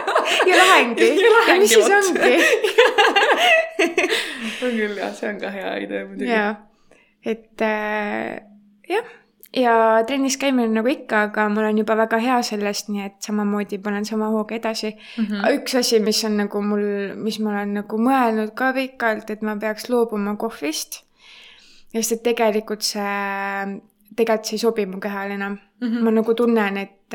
[0.48, 2.32] ja lähengi Ja ja lähengi, mis siis ongi
[4.66, 6.32] on küll jah, see on ka hea idee muidugi.
[7.24, 8.40] et äh,
[8.88, 9.12] jah,
[9.56, 13.78] ja trennis käimine nagu ikka, aga ma olen juba väga hea sellest, nii et samamoodi
[13.82, 15.26] panen sama hooga edasi Mm mm..
[15.34, 15.54] -hmm.
[15.58, 16.84] üks asi, mis on nagu mul,
[17.16, 21.02] mis ma olen nagu mõelnud ka pikalt, et ma peaks loobuma kohvist.
[21.92, 23.80] sest et tegelikult see,
[24.16, 25.88] tegelikult see ei sobi mu kehale enam mm.
[25.88, 26.02] -hmm.
[26.04, 27.14] ma nagu tunnen, et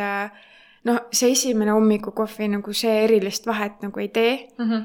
[0.86, 4.84] noh, see esimene hommikukohvi nagu see erilist vahet nagu ei tee Mm -hmm.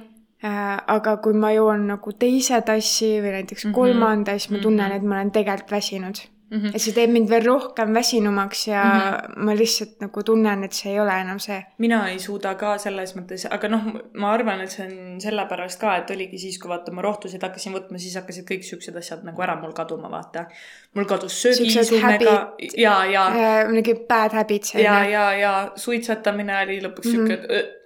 [0.87, 3.75] Aga kui ma joon nagu teise tassi või näiteks Mhm.
[3.75, 4.97] kolmanda, siis ma tunnen, Mhm.
[4.97, 6.17] et ma olen tegelikult väsinud.
[6.17, 6.75] Mm -hmm.
[6.75, 9.01] et see teeb mind veel rohkem väsinumaks ja mm.
[9.01, 9.45] -hmm.
[9.45, 11.61] ma lihtsalt nagu tunnen, et see ei ole enam see.
[11.79, 13.85] mina ei suuda ka selles mõttes, aga noh,
[14.15, 17.73] ma arvan, et see on sellepärast ka, et oligi siis, kui vaata ma rohtusid hakkasin
[17.73, 20.47] võtma, siis hakkasid kõik siuksed asjad nagu ära mul kaduma, vaata.
[20.95, 23.29] mul kadus söögiisumega ja, ja,
[23.69, 27.27] mingi bad habits ja, ja, ja suitsetamine oli lõpuks Mhm.
[27.27, 27.37] siuke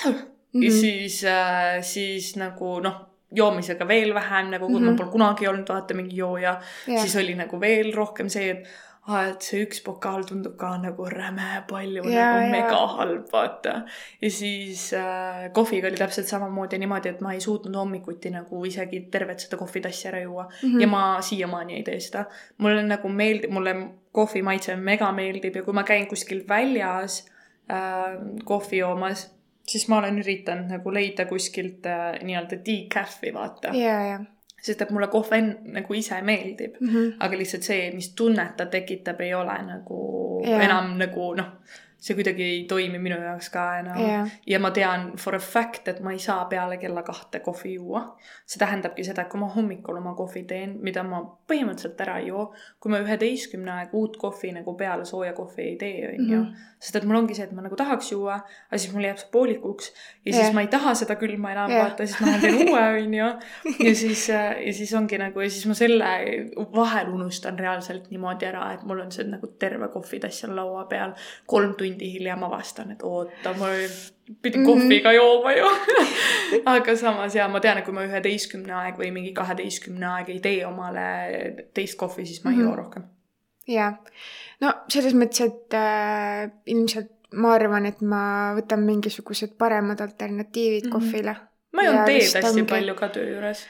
[0.05, 0.13] mm,
[0.55, 0.65] -hmm.
[0.65, 4.81] ja siis äh,, siis nagu noh, joomisega veel vähem nagu mm, -hmm.
[4.85, 4.97] ma Mhm.
[4.97, 7.01] pole kunagi olnud vaata mingi jooja, Jah.
[7.01, 8.67] siis oli nagu veel rohkem see, et
[9.07, 12.51] aa, et see üks pokaal tundub ka nagu räme palju Jaa, nagu jaa.
[12.51, 13.83] mega halb, vaata.
[14.23, 19.01] ja siis äh, kohviga oli täpselt samamoodi niimoodi, et ma ei suutnud hommikuti nagu isegi
[19.11, 20.69] tervet seda kohvitassi ära juua mm.
[20.73, 20.81] -hmm.
[20.81, 22.25] ja ma siiamaani ei tee seda.
[22.59, 23.77] mulle nagu meeldib, mulle
[24.13, 27.27] kohvi maitse mega meeldib ja kui ma käin kuskil väljas
[27.71, 29.34] äh, kohvi joomas,
[29.69, 33.73] siis ma olen üritanud nagu leida kuskilt äh, nii-öelda decaf'i, vaata.
[33.77, 34.19] ja, ja.
[34.63, 36.77] sest et mulle kohv en- nagu ise meeldib
[37.21, 39.99] aga lihtsalt see, mis tunnet ta tekitab, ei ole nagu
[40.47, 40.65] yeah.
[40.65, 41.51] enam nagu noh,
[42.05, 44.25] see kuidagi ei toimi minu jaoks ka enam Jaa.
[44.47, 48.03] ja ma tean for a fact, et ma ei saa peale kella kahte kohvi juua.
[48.47, 52.29] see tähendabki seda, et kui ma hommikul oma kohvi teen, mida ma põhimõtteliselt ära ei
[52.29, 56.53] joo, kui ma üheteistkümne aega uut kohvi nagu peale sooja kohvi ei tee, onju Mhm..
[56.85, 58.35] sest et mul ongi see, et ma nagu tahaks juua,
[58.69, 59.87] aga siis mul jääb see poolikuks
[60.27, 60.53] ja siis Jah.
[60.55, 61.87] ma ei taha seda külma enam Jah.
[61.87, 63.31] vaata, siis ma teen uue, onju.
[63.87, 66.13] ja siis, ja siis ongi nagu ja siis ma selle
[66.77, 71.15] vahel unustan reaalselt niimoodi ära, et mul on see nagu terve kohvitass seal laua peal.
[71.47, 73.67] kolm tundi hiljem avastan, et oota, ma
[74.43, 74.67] pidin Mhm.
[74.67, 75.67] kohviga jooma ju.
[76.67, 80.41] aga samas ja ma tean, et kui ma üheteistkümne aeg või mingi kaheteistkümne aeg ei
[80.41, 82.65] tee omale teist kohvi, siis ma ei Mhm.
[82.67, 83.05] joo rohkem.
[83.67, 83.93] ja,
[84.61, 90.93] no selles mõttes, et äh, ilmselt ma arvan, et ma võtan mingisugused paremad alternatiivid Mhm.
[90.93, 91.37] kohvile.
[91.73, 93.67] ma joon teed hästi ongi- palju ka töö juures.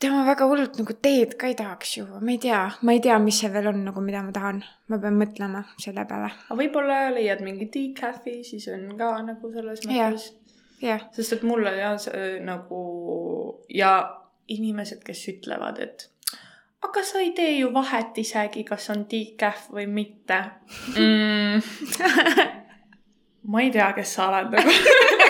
[0.00, 3.02] tead, ma väga hullult nagu teed ka ei tahaks juua, ma ei tea, ma ei
[3.04, 4.62] tea, mis see veel on nagu, mida ma tahan.
[4.88, 6.32] ma pean mõtlema selle peale.
[6.48, 10.12] aga võib-olla leiad mingi decaf'i, siis on ka nagu selles Jah.
[10.12, 10.32] mõttes.
[10.84, 12.82] jah, sest et mulle ja see nagu
[13.72, 13.94] ja
[14.48, 16.10] inimesed, kes ütlevad, et
[16.84, 20.40] aga sa ei tee ju vahet isegi, kas on decaf või mitte
[20.98, 21.62] mm.
[23.50, 24.76] ma ei tea, kes sa oled nagu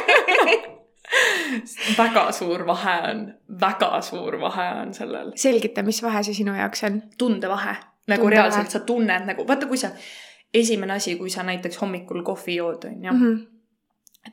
[2.02, 3.24] väga suur vahe on,
[3.60, 7.02] väga suur vahe on sellel selgita, mis vahe see sinu jaoks on.
[7.18, 7.74] tundevahe.
[8.08, 8.30] nagu Tundevahe.
[8.30, 9.88] reaalselt sa tunned nagu, vaata, kui sa
[10.54, 13.46] esimene asi, kui sa näiteks hommikul kohvi jood, on ju, Mhm.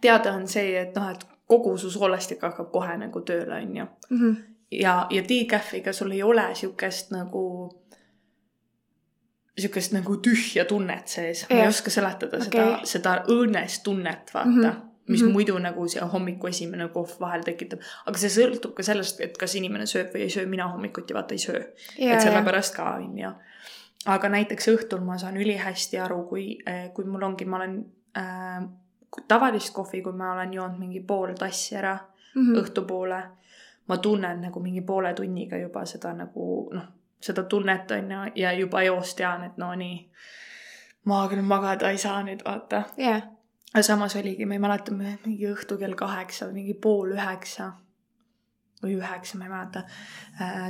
[0.02, 3.86] teada on see, et noh, et kogu su soolastik hakkab kohe nagu tööle, on ju.
[4.10, 4.36] Mhm.
[4.72, 7.72] ja, ja decaf'iga sul ei ole siukest nagu,
[9.60, 12.48] siukest nagu tühja tunnet sees, ma ei oska seletada Okei.
[12.50, 14.64] seda, seda õõnestunnet, vaata mm.
[14.64, 14.91] -hmm.
[15.12, 15.28] Mis mm.
[15.28, 15.32] -hmm.
[15.32, 17.80] muidu nagu see hommiku esimene kohv vahel tekitab.
[18.06, 21.34] aga see sõltub ka sellest, et kas inimene sööb või ei söö, mina hommikuti vaata
[21.34, 21.64] ei söö.
[22.00, 23.32] et sellepärast ka on ju.
[24.06, 26.58] aga näiteks õhtul ma saan ülihästi aru, kui,
[26.94, 27.86] kui mul ongi, ma olen
[28.18, 28.70] äh,
[29.28, 32.00] tavalist kohvi, kui ma olen joonud mingi pool tassi ära
[32.36, 32.56] Mhm.
[32.56, 33.22] õhtupoole,
[33.88, 36.84] ma tunnen nagu mingi poole tunniga juba seda nagu noh,
[37.22, 39.98] seda tunnet on ju ja juba eos tean, et no nii,
[41.06, 42.84] ma küll magada ei saa nüüd vaata.
[42.98, 43.22] ja,
[43.72, 47.72] aga samas oligi, ma ei mäleta, mingi õhtu kell kaheksa või mingi pool üheksa
[48.82, 49.84] või üheksa, ma ei mäleta.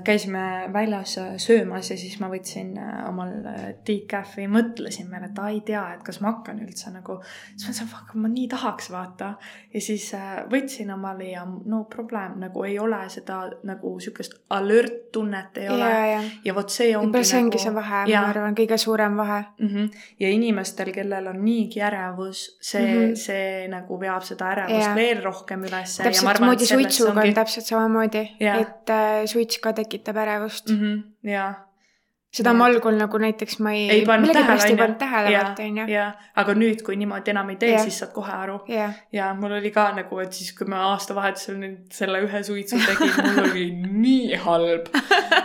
[0.04, 0.44] käisime
[0.74, 5.52] väljas äh, söömas ja siis ma võtsin äh, omal äh, decaf'i, mõtlesin veel, et aa
[5.54, 7.20] ei tea, et kas ma hakkan üldse nagu,
[7.54, 9.36] siis mõtlesin, fuck, ma nii tahaks vaata.
[9.74, 15.12] ja siis äh, võtsin omale ja no probleem nagu ei ole seda nagu siukest alert
[15.12, 15.90] tunnet ei ja, ole.
[16.12, 16.20] ja.
[16.46, 19.40] ja vot see ongi võib-olla see ongi nagu see vahe, ma arvan, kõige suurem vahe.
[19.58, 19.68] mm.
[19.68, 20.04] -hmm.
[20.20, 23.00] ja inimestel, kellel on niigi ärevus, see mm.
[23.00, 23.16] -hmm.
[23.16, 24.96] see nagu veab seda ärevust Jaa.
[24.96, 26.04] veel rohkem ülesse.
[26.04, 28.01] täpselt moodi suitsuga on täpselt samamoodi,
[28.40, 28.60] Jaa.
[28.62, 30.80] et äh, suits ka tekitab ärevust mm.
[30.80, 31.30] -hmm.
[31.32, 31.54] jaa,
[32.32, 34.98] seda ma algul nagu näiteks ma ei, ei pannud tähele, ei pannud.
[35.02, 35.86] tähele, vaata onju.
[35.92, 36.06] jaa,
[36.40, 37.82] aga nüüd, kui niimoodi enam ei tee, Jah.
[37.84, 38.54] siis saad kohe aru.
[38.72, 42.80] jah, ja mul oli ka nagu, et siis, kui ma aastavahetusel nüüd selle ühe suitsu
[42.86, 43.66] tegin, mul oli
[44.06, 44.88] nii halb.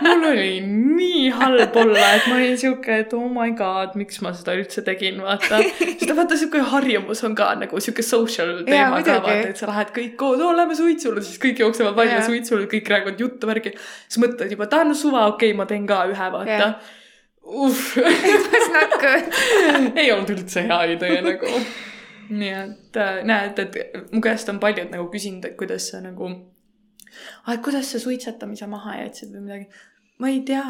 [0.05, 4.31] mul oli nii halb olla, et ma olin sihuke, et oh my god, miks ma
[4.39, 5.59] seda üldse tegin, vaata.
[5.99, 9.91] seda vaata sihuke harjumus on ka nagu sihuke social teema ka vaata, et sa lähed
[9.99, 13.75] kõik koos, oo lähme suitsule, siis kõik jooksevad välja suitsule, kõik räägivad juttu, värki.
[14.07, 16.76] siis mõtled juba, et aa no suva, okei okay,, ma teen ka ühe, vaata
[17.47, 19.97] Uh it's not good.
[19.97, 21.51] ei olnud üldse hea idee nagu.
[22.29, 23.77] nii et äh, näed, et
[24.11, 26.27] mu käest on paljud nagu küsinud, et kuidas sa nagu,
[27.47, 29.85] et kuidas sa suitsetamise maha jätsid või midagi.
[30.19, 30.65] ma ei tea,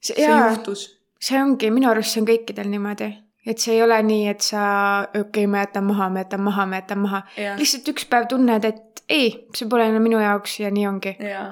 [0.00, 0.86] see jaa, juhtus.
[1.20, 3.10] see ongi, minu arust see on kõikidel niimoodi,
[3.46, 4.62] et see ei ole nii, et sa,
[5.10, 7.22] okei okay,, ma jätan maha, ma jätan maha, ma jätan maha.
[7.60, 11.16] lihtsalt üks päev tunned, et ei, see pole enam minu jaoks ja nii ongi.
[11.28, 11.44] ja,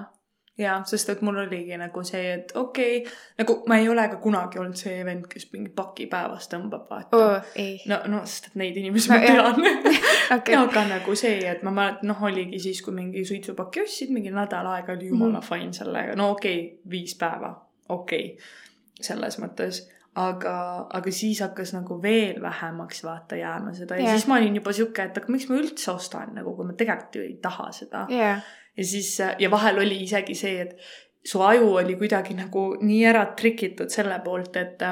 [0.61, 4.21] ja sest et mul oligi nagu see, et okei okay,, nagu ma ei ole ka
[4.23, 7.21] kunagi olnud see vend, kes mingi paki päevas tõmbab, vaata
[7.59, 7.79] ei.
[7.91, 9.63] no, no sest et neid inimesi No ma tean
[10.37, 14.33] okei, aga nagu see, et ma mäletan, noh, oligi siis, kui mingi suitsupaki ostsid, mingi
[14.35, 15.47] nädal aega oli jumala mm.
[15.47, 17.55] fine sellega, no okei okay,, viis päeva,
[17.89, 18.53] okei okay,,
[19.01, 19.83] selles mõttes.
[20.21, 20.53] aga,
[20.91, 24.17] aga siis hakkas nagu veel vähemaks vaata jääma seda ja yeah.
[24.19, 27.21] siis ma olin juba sihuke, et aga miks ma üldse ostan nagu, kui ma tegelikult
[27.21, 28.43] ju ei taha seda yeah..
[28.81, 30.77] Ja siis ja vahel oli isegi see, et
[31.25, 34.83] su aju oli kuidagi nagu nii ära trikitud selle poolt, et,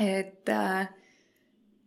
[0.00, 0.52] et,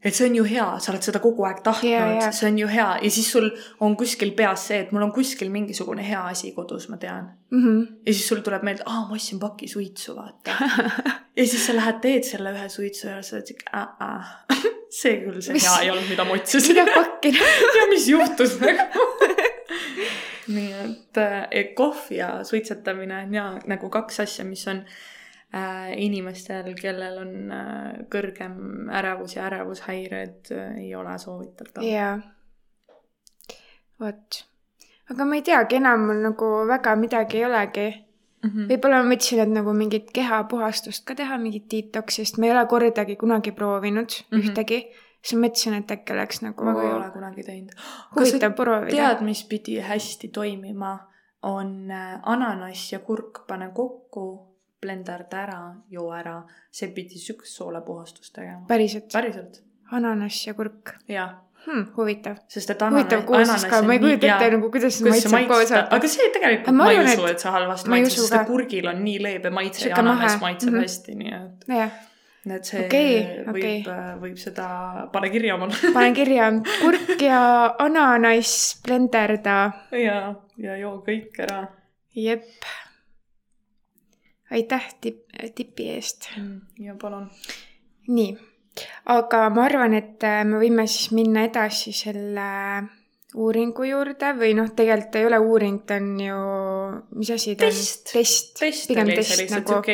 [0.04, 2.60] et see on ju hea, sa oled seda kogu aeg tahtnud yeah, yeah., see on
[2.62, 3.50] ju hea ja siis sul
[3.82, 7.32] on kuskil peas see, et mul on kuskil mingisugune hea asi kodus, ma tean.
[7.54, 7.80] Mhm.
[8.06, 10.58] ja siis sul tuleb meelde, aa, ma ostsin paki suitsu, vaata.
[11.40, 13.88] ja siis sa lähed, teed selle ühe suitsu ja sa oled siuke,
[15.02, 17.34] see küll see Mis- hea ei olnud, mida ma otsisin mida pakki.
[17.80, 19.10] ja mis juhtus nagu.
[20.48, 24.84] Nii et äh, kohv ja suitsetamine on ja nagu kaks asja, mis on
[25.56, 31.86] äh, inimestel, kellel on äh, kõrgem ärevus ja ärevushäired äh,, ei ole soovitatav.
[31.88, 32.18] jaa.
[34.00, 34.42] vot.
[35.12, 37.92] aga ma ei teagi, enam mul nagu väga midagi ei olegi.
[38.44, 38.66] Mhm.
[38.68, 42.66] võib-olla ma mõtlesin, et nagu mingit kehapuhastust ka teha, mingit detox'i, sest ma ei ole
[42.68, 44.26] kordagi kunagi proovinud mm.
[44.32, 44.42] -hmm.
[44.44, 44.80] ühtegi.
[45.24, 47.72] Siis ma mõtlesin, et äkki oleks nagu ma ka ei ole kunagi teinud.
[48.16, 48.96] huvitav proovida.
[48.96, 50.94] tead, mis pidi hästi toimima,
[51.44, 54.26] on äh, ananass ja kurk, pane kokku,
[54.84, 58.66] blenderda ära, joo ära, see pidi siukest soolepuhastust tegema.
[58.68, 61.34] päriselt, päriselt, ananass ja kurk jah,
[61.66, 61.86] hmm,.
[61.98, 62.36] huvitav.
[62.52, 65.94] sest et huvitav koostis ka, ma ei kujuta ette nagu, kuidas see maitseb koos maitseb,
[66.00, 69.50] aga see tegelikult ma ei usu, et- see halvasti maitseb, sest kurgil on nii leebe
[69.56, 70.82] maitse ja Sihuke ananass maitseb Mhm.
[70.84, 71.92] hästi, nii et, jah,
[72.52, 73.12] et see Okei,
[73.48, 74.68] võib okei., võib seda,
[75.14, 75.78] pane kirja omale.
[75.96, 76.50] panen kirja
[76.84, 77.42] kurk ja
[77.80, 79.58] ananass blenderda.
[79.96, 80.18] ja,
[80.60, 81.62] ja joo kõik ära.
[82.20, 82.50] jep.
[84.52, 86.34] aitäh tipp, tipi eest.
[86.84, 87.30] ja palun.
[88.12, 88.36] nii,
[89.16, 92.50] aga ma arvan, et äh, me võime siis minna edasi selle
[93.34, 96.42] uuringu juurde või noh, tegelikult ei ole uuring, ta on ju,
[97.16, 98.08] mis asi ta Test.
[98.08, 98.12] on?
[98.14, 98.60] test.
[98.60, 99.94] test pigem oli test lihtsalt nagu siuke,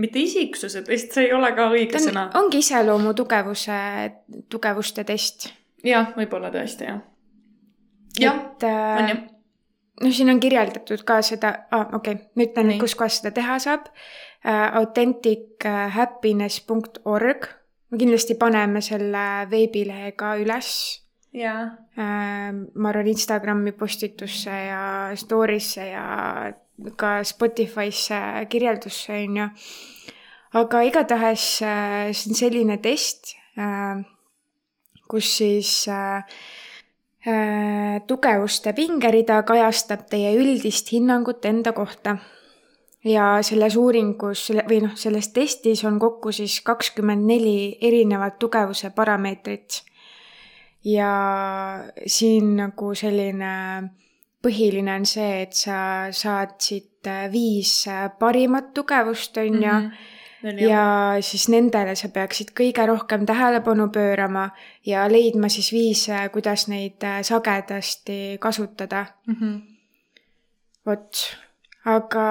[0.00, 3.78] mitte isiksuse test, see ei ole ka õige on sõna., ongi iseloomu tugevuse,
[4.52, 5.38] tugevuste test.
[5.84, 7.00] jah, võib-olla tõesti jah.
[8.20, 9.20] jah, äh, on jah.
[10.04, 13.30] noh, siin on kirjeldatud ka seda ah,, okei okay,, ma ütlen Nii., kus kohas seda
[13.36, 13.96] teha saab uh,.
[14.82, 17.40] authentichappiness.org,
[17.90, 21.03] me kindlasti paneme selle veebilehe ka üles äh,.
[21.34, 24.84] Ma arvan Instagrami postitusse ja
[25.18, 26.04] story'sse ja
[26.96, 29.48] ka Spotify'sse kirjeldusse on ju.
[30.54, 34.04] aga igatahes äh, see on selline test äh,,
[35.08, 36.22] kus siis äh,
[37.26, 42.18] äh, tugevuste pingerida kajastab teie üldist hinnangut enda kohta.
[43.04, 49.82] ja selles uuringus või noh, selles testis on kokku siis kakskümmend neli erinevat tugevuse parameetrit.
[50.84, 53.52] Ja siin nagu selline
[54.44, 55.78] põhiline on see, et sa
[56.12, 59.78] saad siit äh, viis äh, parimat tugevust, on ju
[60.44, 60.58] Mhm.
[60.60, 64.50] ja siis nendele sa peaksid kõige rohkem tähelepanu pöörama
[64.86, 69.06] ja leidma siis viise, kuidas neid äh, sagedasti kasutada.
[69.26, 69.54] Mhm.
[70.86, 71.16] vot,
[71.84, 72.24] aga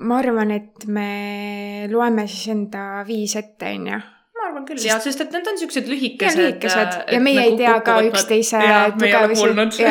[0.00, 4.00] ma arvan, et me loeme siis enda viis ette, on ju.
[4.48, 6.40] Arvan küll jaa, sest et need on siuksed lühikesed.
[6.40, 6.98] Ja lühikesed.
[7.14, 8.62] Ja meie ei tea ka üksteise
[8.98, 9.86] tugevusi.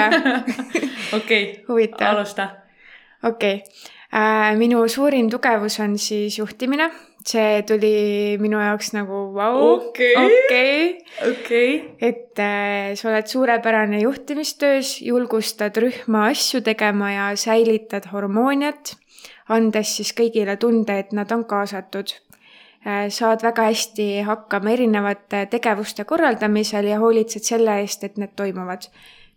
[1.18, 1.44] Okei,
[2.02, 2.50] alusta.
[3.24, 4.56] okei okay..
[4.58, 6.90] minu suurim tugevus on siis juhtimine,
[7.26, 10.98] see tuli minu jaoks nagu vau, Okei.
[11.30, 18.96] okei, et äh, sa oled suurepärane juhtimistöös, julgustad rühma asju tegema ja säilitad hormooniat,
[19.50, 22.14] andes siis kõigile tunde, et nad on kaasatud.
[23.10, 28.86] Saad väga hästi hakkama erinevate tegevuste korraldamisel ja hoolitsed selle eest, et need toimuvad,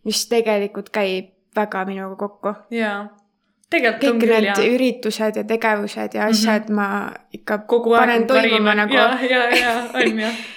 [0.04, 2.52] mis tegelikult käib väga minuga kokku.
[2.70, 3.08] jaa.
[3.70, 4.74] tegelikult on kõik küll need jaa.
[4.74, 6.92] üritused ja tegevused ja asjad mm -hmm.
[6.92, 10.38] ma ikka kogu panen toimuma nagu ja, ja, ja on jah.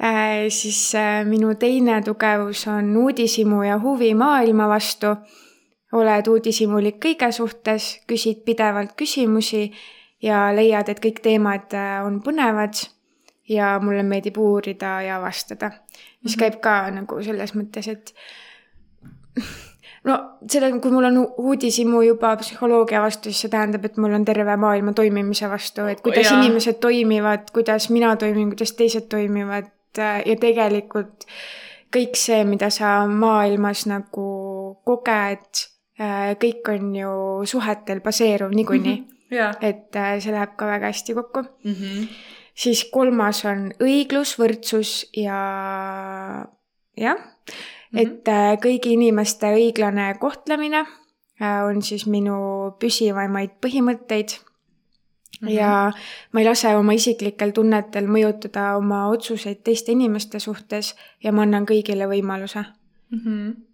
[0.00, 5.06] Äh, siis äh, minu teine tugevus on uudishimu ja huvi maailma vastu.
[5.92, 9.72] oled uudishimulik kõige suhtes, küsid pidevalt küsimusi
[10.22, 12.80] ja leiad, et kõik teemad äh, on põnevad
[13.48, 15.70] ja mulle meeldib uurida ja avastada,
[16.22, 16.40] mis Mhm.
[16.42, 18.14] käib ka nagu selles mõttes, et
[20.08, 24.24] no selle, kui mul on uudishimu juba psühholoogia vastu, siis see tähendab, et mul on
[24.24, 26.42] terve maailma toimimise vastu, et kuidas Jaa.
[26.42, 31.26] inimesed toimivad, kuidas mina toimin, kuidas teised toimivad äh, ja tegelikult
[31.94, 34.28] kõik see, mida sa maailmas nagu
[34.84, 35.62] koged,
[36.38, 37.12] kõik on ju
[37.48, 39.14] suhetel baseeruv niikuinii, jaa.
[39.60, 41.44] Et äh, see läheb ka väga hästi kokku.
[41.64, 42.08] Mhm.
[42.58, 45.38] siis kolmas on õiglus, võrdsus ja
[46.98, 47.20] jah,
[47.94, 55.46] et äh, kõigi inimeste õiglane kohtlemine äh, on siis minu püsivaimaid põhimõtteid mm.
[55.46, 55.52] -hmm.
[55.54, 55.92] ja
[56.32, 61.66] ma ei lase oma isiklikel tunnetel mõjutada oma otsuseid teiste inimeste suhtes ja ma annan
[61.66, 62.64] kõigile võimaluse,
[63.10, 63.67] Mhm.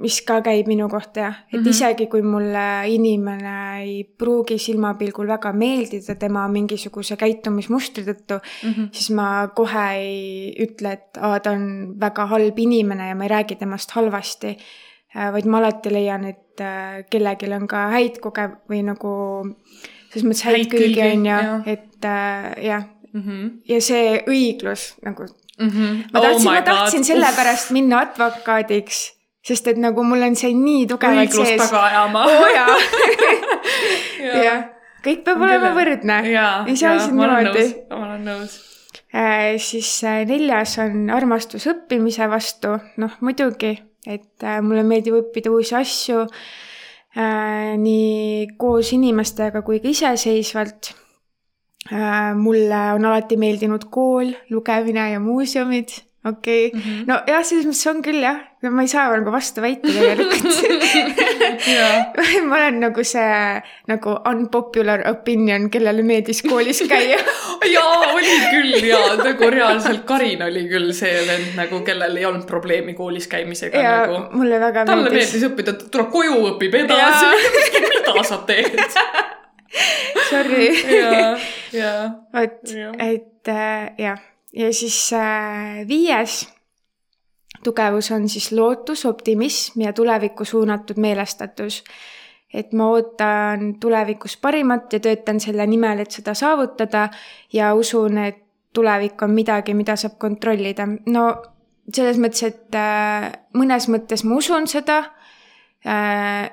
[0.00, 1.64] Mis ka käib minu kohta jah, et mm.
[1.64, 1.68] -hmm.
[1.70, 8.84] isegi kui mulle inimene ei pruugi silmapilgul väga meeldida tema mingisuguse käitumismustri tõttu, Mhm.
[8.92, 13.28] siis ma kohe ei ütle, et aa, ta on väga halb inimene ja ma ei
[13.30, 14.56] räägi temast halvasti,
[15.32, 19.44] vaid ma alati leian, et äh, kellelgi on ka häid koge- või nagu
[20.12, 23.48] selles mõttes häid, külgi on ju et äh, jah, Mhm.
[23.68, 25.24] ja see õiglus nagu,
[25.58, 26.04] Mhm.
[26.12, 29.12] ma Oh tahtsin oh, ma tahtsin sellepärast minna advokaadiks,
[29.46, 31.62] sest et nagu mul on see nii tugevalt õiglust sees.
[31.62, 32.24] taga ajama.
[32.28, 32.74] oo jaa,
[34.44, 34.64] jah,
[35.04, 36.18] kõik peab olema võrdne.
[36.26, 38.58] ei saa siin niimoodi ma olen nõus.
[39.10, 43.72] Äh, siis äh, neljas on armastus õppimise vastu, noh muidugi,
[44.06, 50.92] et äh, mulle meeldib õppida uusi asju äh, nii koos inimestega kui ka iseseisvalt
[51.90, 52.36] äh,.
[52.38, 56.80] mulle on alati meeldinud kool, lugemine ja muuseumid, okei okay.
[56.80, 56.86] mm.
[56.86, 57.04] -hmm.
[57.08, 60.58] no jah, selles mõttes on küll jah, ma ei saa nagu vastu väita tegelikult
[62.50, 67.16] ma olen nagu see nagu unpopular opinion, kellele meeldis koolis käia
[67.76, 72.44] jaa, oli küll jaa, nagu reaalselt Karin oli küll see vend nagu, kellel ei olnud
[72.48, 74.20] probleemi koolis käimisega ja nagu.
[74.36, 75.32] mulle väga talle meeldis.
[75.32, 77.32] meeldis õppida, ta tuleb koju, õpib edasi.
[77.80, 78.98] mida sa teed?
[80.28, 80.68] Sorry.
[81.00, 81.32] jaa,
[81.72, 82.04] jaa.
[82.34, 84.20] vot, et äh, jah,
[84.52, 86.48] ja siis äh, viies
[87.64, 91.84] tugevus on siis lootus, optimism ja tulevikku suunatud meelestatus.
[92.54, 97.08] et ma ootan tulevikus parimat ja töötan selle nimel, et seda saavutada
[97.52, 98.40] ja usun, et
[98.74, 100.88] tulevik on midagi, mida saab kontrollida.
[101.06, 101.42] no
[101.94, 104.98] selles mõttes, et äh, mõnes mõttes ma usun seda
[105.86, 106.50] äh,,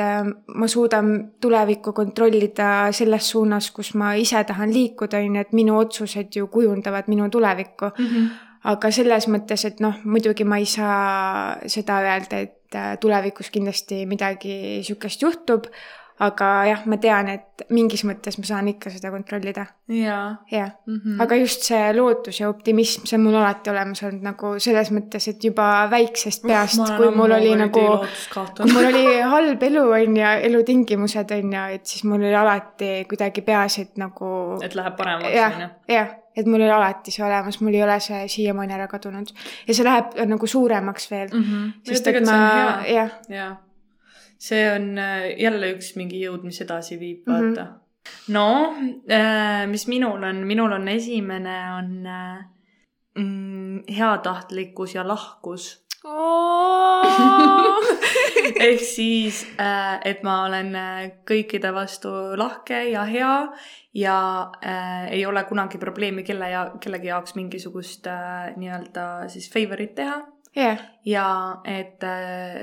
[0.00, 5.40] et äh, ma suudan tulevikku kontrollida selles suunas, kus ma ise tahan liikuda, on ju,
[5.40, 7.92] et minu otsused ju kujundavad minu tulevikku.
[8.70, 14.04] aga selles mõttes, et noh, muidugi ma ei saa seda öelda, et äh, tulevikus kindlasti
[14.06, 15.70] midagi sihukest juhtub,
[16.20, 20.36] aga jah, ma tean, et mingis mõttes ma saan ikka seda kontrollida, jah.
[20.86, 20.96] mm.
[20.98, 21.22] -hmm.
[21.24, 25.28] aga just see lootus ja optimism, see on mul alati olemas olnud nagu selles mõttes,
[25.32, 27.84] et juba väiksest peast, kui mul oli nagu,
[28.34, 32.92] kui mul oli halb elu on ju, elutingimused on ju, et siis mul oli alati
[33.08, 37.24] kuidagi peas, et nagu et läheb paremaks, jah onju., jah, et mul oli alati see
[37.24, 39.32] olemas, mul ei ole see siiamaani ära kadunud
[39.66, 41.40] ja see läheb äh, nagu suuremaks veel mm.
[41.40, 41.74] Mhm.
[41.88, 42.38] sest et ma,
[42.86, 43.50] jah, jaa.
[44.40, 47.34] See on äh, jälle üks mingi jõud, mis edasi viib, Mhm.
[47.34, 47.68] vaata mm.
[47.68, 47.80] -hmm.
[48.32, 48.74] no,
[49.70, 52.38] mis minul on, minul on esimene on äh,
[53.18, 55.84] mm, heatahtlikkus ja lahkus.
[58.66, 59.46] ehk siis,
[60.04, 62.08] et ma olen äh, kõikide vastu
[62.40, 63.52] lahke ja hea
[63.94, 64.16] ja
[64.64, 70.22] äh, ei ole kunagi probleemi kelle ja kellegi jaoks mingisugust äh, nii-öelda siis favorit teha
[70.56, 71.26] jah, ja
[71.64, 72.02] et,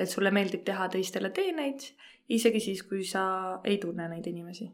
[0.01, 1.79] et sulle meeldib teha teistele teeneid,
[2.29, 4.69] isegi siis, kui sa ei tunne neid inimesi,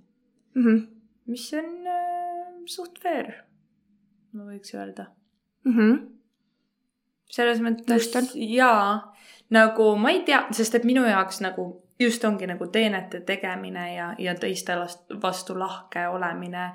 [0.55, 0.79] Mhm.
[1.27, 3.33] mis on äh, suht fair,
[4.33, 5.07] ma võiks öelda
[5.65, 6.07] Mhm.
[7.29, 9.13] selles mõttes jaa,
[9.49, 14.15] nagu ma ei tea, sest et minu jaoks nagu just ongi nagu teenete tegemine ja,
[14.19, 14.73] ja teiste
[15.21, 16.71] vastu lahke olemine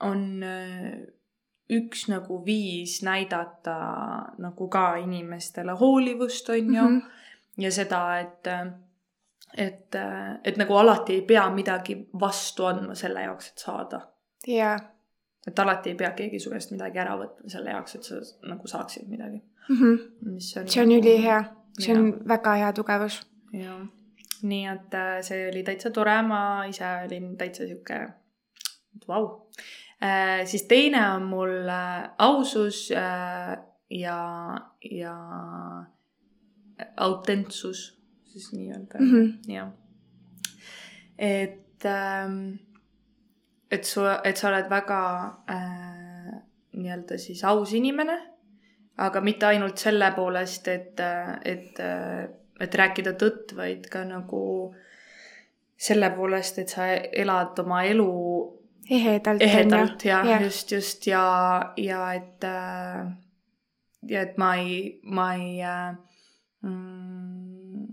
[0.00, 0.92] on äh,
[1.70, 3.74] üks nagu viis näidata
[4.38, 7.00] nagu ka inimestele hoolivust, on ju, Mhm.
[7.58, 8.48] ja seda, et
[9.56, 9.96] et,
[10.44, 14.00] et nagu alati ei pea midagi vastu andma selle jaoks, et saada.
[14.46, 14.76] jaa,
[15.46, 18.66] et alati ei pea keegi su käest midagi ära võtma selle jaoks, et sa nagu
[18.66, 19.42] saaksid midagi,
[20.22, 20.68] mis on.
[20.68, 21.40] See on ülihea,
[21.78, 23.20] see on väga hea tugevus.
[23.52, 23.80] jah,
[24.42, 27.98] nii et äh, see oli täitsa tore, ma ise olin täitsa sihuke,
[29.08, 29.26] vau.
[30.44, 33.58] Siis teine on mul äh, ausus äh,
[33.90, 34.56] ja,
[34.90, 35.16] ja
[36.96, 39.10] autentsus siis nii-öelda mm.
[39.10, 39.54] -hmm.
[39.54, 39.68] jah.
[41.18, 42.54] et ähm,,
[43.70, 45.00] et su, et sa oled väga
[45.50, 46.40] äh,
[46.72, 48.16] nii-öelda siis aus inimene,
[48.96, 51.00] aga mitte ainult selle poolest, et,
[51.44, 51.80] et,
[52.60, 54.74] et rääkida tõtt, vaid ka nagu
[55.76, 58.59] selle poolest, et sa elad oma elu
[58.90, 59.42] ehedalt.
[59.42, 61.24] ehedalt ja, ja just, just ja,
[61.76, 63.06] ja et äh,
[64.08, 65.94] ja et ma ei, ma ei äh,
[66.62, 67.86] mm,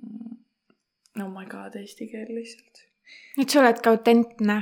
[1.23, 2.83] oh my god, eesti keel lihtsalt.
[3.41, 4.57] et sa oledki autentne.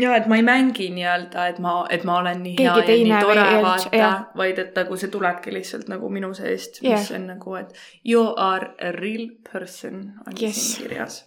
[0.00, 3.04] ja et ma ei mängi nii-öelda, et ma, et ma olen nii Keegi hea ja
[3.04, 6.98] nii tore vaata vaid et nagu see tulebki lihtsalt nagu minu seest, Jah.
[6.98, 10.58] mis on nagu, et you are a real person on Yes.
[10.72, 11.22] siin kirjas.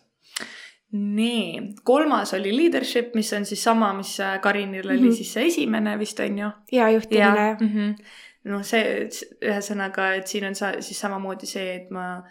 [0.91, 5.07] nii, kolmas oli leadership, mis on siis sama, mis äh, Karinil oli mm.
[5.07, 5.15] -hmm.
[5.15, 7.59] siis see esimene vist on ju hea juhtimine jah.
[7.59, 7.67] mm.
[7.67, 8.03] -hmm.
[8.43, 9.09] noh, see
[9.41, 12.23] ühesõnaga, et siin on sa siis samamoodi see, et ma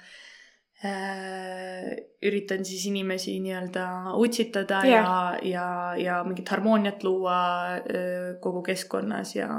[0.84, 5.04] äh, üritan siis inimesi nii-öelda utsitada yeah.
[5.04, 9.50] ja, ja, ja mingit harmooniat luua äh, kogu keskkonnas ja,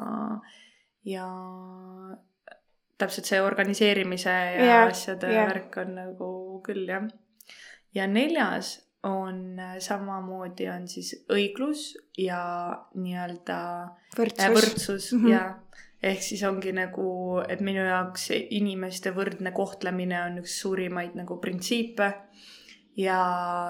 [1.06, 1.28] ja
[2.98, 5.48] täpselt see organiseerimise ja yeah, asjade yeah.
[5.48, 7.08] värk on nagu küll jah.
[7.94, 12.42] ja neljas on äh, samamoodi on siis õiglus ja
[12.96, 14.54] nii-öelda äh, võrdsus.
[14.56, 15.24] võrdsus mm.
[15.24, 15.32] -hmm.
[15.32, 21.38] ja ehk siis ongi nagu, et minu jaoks inimeste võrdne kohtlemine on üks suurimaid nagu
[21.42, 22.12] printsiipe
[22.98, 23.20] ja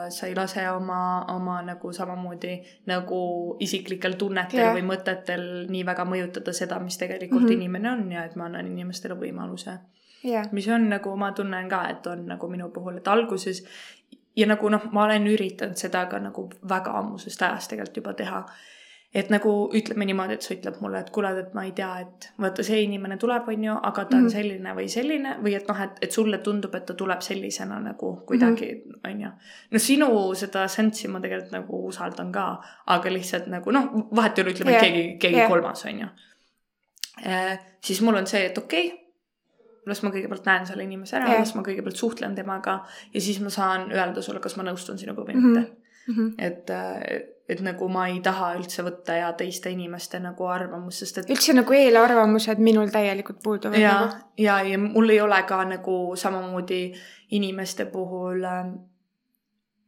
[0.09, 2.55] sa ei lase oma, oma nagu samamoodi
[2.87, 3.19] nagu
[3.59, 4.73] isiklikel tunnetel yeah.
[4.75, 7.47] või mõtetel nii väga mõjutada seda, mis tegelikult mm.
[7.47, 7.61] -hmm.
[7.61, 9.77] inimene on ja et ma annan inimestele võimaluse
[10.23, 13.63] jah, mis on nagu, ma tunnen ka, et on nagu minu puhul, et alguses
[14.37, 18.45] ja nagu noh, ma olen üritanud seda ka nagu väga ammusest ajast tegelikult juba teha.
[19.15, 22.25] et nagu ütleme niimoodi, et sa ütled mulle, et kuule, et ma ei tea, et
[22.43, 24.33] vaata, see inimene tuleb, on ju, aga ta on Mhm.
[24.33, 28.11] selline või selline või et noh, et, et sulle tundub, et ta tuleb sellisena nagu
[28.27, 28.67] kuidagi,
[29.07, 29.31] on ju.
[29.71, 32.45] no sinu seda sensi ma tegelikult nagu usaldan ka,
[32.85, 34.83] aga lihtsalt nagu noh, vahet ei ole, ütleme yeah.
[34.83, 35.49] keegi, keegi yeah.
[35.49, 36.07] kolmas, on ju.
[37.81, 39.06] siis mul on see, et okei okay,
[39.87, 42.79] las ma kõigepealt näen selle inimese ära yeah., las ma kõigepealt suhtlen temaga
[43.13, 45.47] ja siis ma saan öelda sulle, kas ma nõustun sinuga või Mhm.
[45.57, 45.71] mitte.
[46.07, 46.27] Mhm.
[46.39, 46.69] et,
[47.49, 51.53] et nagu ma ei taha üldse võtta ja teiste inimeste nagu arvamust, sest et üldse
[51.53, 56.93] nagu eelarvamused minul täielikult puuduvad ja nagu., ja, ja mul ei ole ka nagu samamoodi
[57.31, 58.43] inimeste puhul,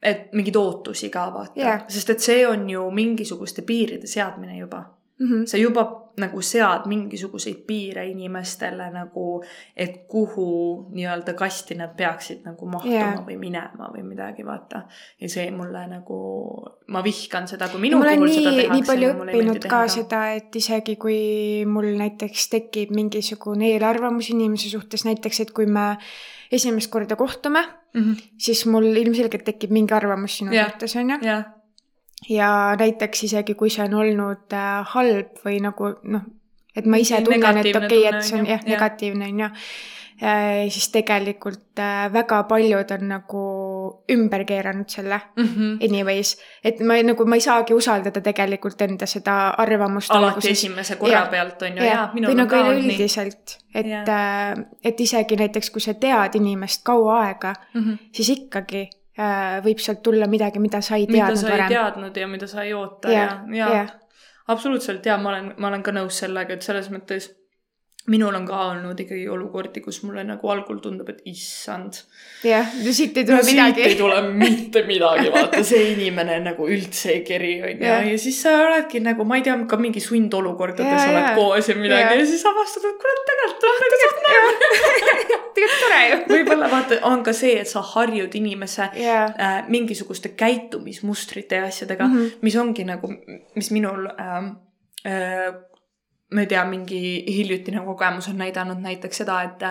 [0.03, 1.81] et mingeid ootusi ka vaata Jah.
[1.87, 4.83] sest et see on ju mingisuguste piiride seadmine juba
[5.19, 5.45] Mhm.
[5.45, 9.41] sa juba nagu sead mingisuguseid piire inimestele nagu,
[9.75, 10.45] et kuhu
[10.95, 13.19] nii-öelda kasti nad peaksid nagu mahtuma yeah.
[13.25, 14.83] või minema või midagi, vaata.
[15.21, 16.19] ja see mulle nagu,
[16.87, 18.73] ma vihkan seda, kui minu puhul seda nii, tehakse.
[18.75, 21.19] nii palju õppinud ka seda, et isegi kui
[21.67, 25.93] mul näiteks tekib mingisugune eelarvamus inimese suhtes, näiteks et kui me
[26.51, 27.61] esimest korda kohtume
[27.93, 28.27] mm, -hmm.
[28.37, 30.71] siis mul ilmselgelt tekib mingi arvamus sinu Jah.
[30.71, 31.17] suhtes, on ju.
[31.21, 31.45] jah,
[32.29, 36.25] ja näiteks isegi, kui see on olnud äh, halb või nagu noh,
[36.75, 38.67] et ma ise tunnen, et okei okay,, et see on jah, jah.
[38.75, 39.49] negatiivne on ju.
[40.69, 43.43] siis tegelikult äh, väga paljud on nagu
[44.11, 45.45] ümber keeranud selle mm.
[45.45, 45.77] -hmm.
[45.87, 50.11] anyways, et ma ei- nagu ma ei saagi usaldada tegelikult enda seda arvamust.
[50.11, 51.29] alati esimese korra Jah.
[51.31, 53.07] pealt on ju, jaa, minul on nagu ka olnud nii.
[53.73, 53.85] et
[54.83, 57.93] et isegi näiteks, kui sa tead inimest kaua aega, Mhm.
[58.11, 58.98] siis ikkagi äh,
[59.65, 61.73] võib sealt tulla midagi, mida sa ei mida teadnud sa ei varem.
[61.73, 63.91] teadnud ja mida sa ei oota ja ja jah,
[64.47, 67.29] absoluutselt ja ma olen, ma olen ka nõus sellega, et selles mõttes
[68.09, 72.01] minul on ka olnud ikkagi olukordi, kus mulle nagu algul tundub, et issand.
[72.43, 73.85] jah, siit ei tule midagi.
[73.85, 77.85] ei tule mitte midagi, vaata see inimene nagu üldse ei keri, onju.
[77.85, 81.35] Ja siis sa oledki nagu, ma ei tea, ka mingi sundolukordades oled jaa.
[81.37, 82.19] koos ja midagi Jaa.
[82.21, 84.19] ja siis avastad, et kurat, tegelikult on nagu saab
[85.59, 86.19] tegelikult tore ju.
[86.33, 92.07] võib-olla vaata, on ka see, et sa harjud inimese jaa, äh, mingisuguste käitumismustrite ja asjadega
[92.07, 92.17] mm.
[92.17, 92.37] -hmm.
[92.41, 93.11] mis ongi nagu,
[93.55, 94.37] mis minul äh,,
[95.05, 95.53] äh,
[96.31, 99.63] ma ei tea, mingi hiljutine kogemus on näidanud näiteks seda, et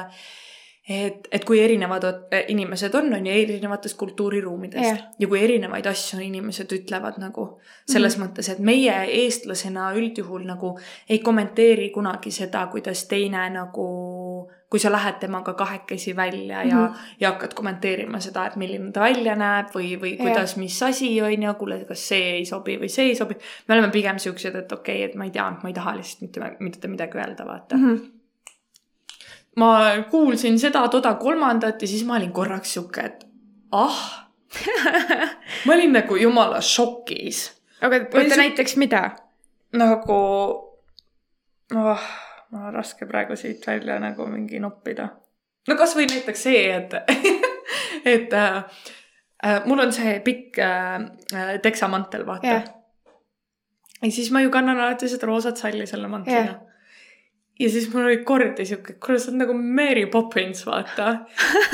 [0.89, 5.03] et, et kui erinevad ot- inimesed on, on ju erinevatest kultuuriruumidest yeah.
[5.21, 7.45] ja kui erinevaid asju inimesed ütlevad nagu
[7.85, 8.29] selles mm -hmm.
[8.31, 10.79] mõttes, et meie eestlasena üldjuhul nagu
[11.09, 13.89] ei kommenteeri kunagi seda, kuidas teine nagu,
[14.71, 16.87] kui sa lähed temaga kahekesi välja ja mm.
[16.87, 17.15] -hmm.
[17.21, 21.43] ja hakkad kommenteerima seda, et milline ta välja näeb või, või kuidas, mis asi on
[21.43, 23.35] ju, kuule, kas see ei sobi või see ei sobi.
[23.69, 26.21] me oleme pigem siuksed, et okei okay,, et ma ei tea, ma ei taha lihtsalt
[26.21, 27.97] mitte, mitte midagi öelda, vaata mm.
[27.97, 28.11] -hmm.
[29.57, 33.27] ma kuulsin seda-toda kolmandat ja siis ma olin korraks sihuke, et
[33.73, 34.29] ah.
[35.67, 39.11] ma olin nagu jumala šokis aga see- näiteks mida?
[39.73, 40.15] nagu
[41.75, 42.01] oh,,
[42.51, 45.09] mul on raske praegu siit välja nagu mingi noppida.
[45.69, 46.95] no kasvõi näiteks see, et,
[48.15, 48.63] et äh,
[49.45, 50.95] äh, mul on see pikk äh,
[51.35, 52.71] äh, teksamantel, vaata Jah.
[54.03, 56.57] ja siis ma ju kannan alati seda roosat salli selle mantliga Jah.
[57.61, 61.19] ja siis mul oli kordi siuke, kuule, sa oled nagu Mary Poppins, vaata.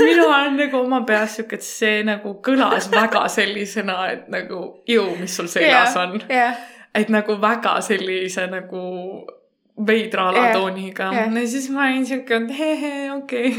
[0.00, 5.14] mina olen nagu oma peas siuke, et see nagu kõlas väga sellisena, et nagu jõu,
[5.20, 6.18] mis sul seljas on.
[6.28, 6.58] jah,
[6.94, 8.84] et nagu väga sellise nagu
[9.74, 11.32] veidra alatooniga jah.
[11.34, 13.50] ja siis ma olin siuke, et hehe, okei.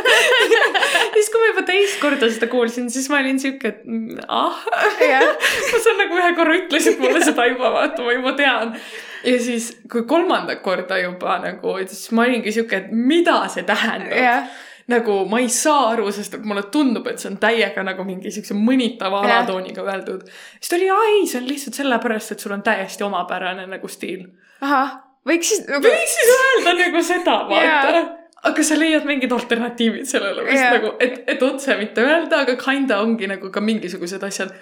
[1.14, 3.80] siis, kui ma juba teist korda seda kuulsin, siis ma olin siuke, et
[4.28, 4.60] ah.
[5.00, 5.24] jah,
[5.72, 8.76] ma saan nagu ühe korra ütlesid mulle seda juba, vaata, ma juba tean.
[9.24, 14.20] ja siis, kui kolmandat korda juba nagu, siis ma olingi siuke, et mida see tähendab
[14.20, 14.54] jah,
[14.92, 18.28] nagu ma ei saa aru, sest et mulle tundub, et see on täiega nagu mingi
[18.34, 20.28] siukse mõnitava alatooniga öeldud.
[20.58, 23.88] siis ta oli, aa ei, see on lihtsalt sellepärast, et sul on täiesti omapärane nagu
[23.88, 24.26] stiil.
[24.60, 28.02] ahah, võiks siis nagu, võiks siis öelda nagu seda, vaata Jaa.
[28.50, 30.74] aga sa leiad mingid alternatiivid sellele, mis Jaa.
[30.78, 34.54] nagu, et, et otse mitte öelda, aga kinda ongi nagu ka mingisugused asjad,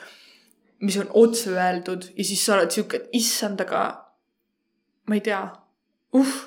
[0.85, 3.89] mis on otse öeldud ja siis sa oled siuke, et issand, aga
[5.09, 5.41] ma ei tea,
[6.19, 6.39] uh,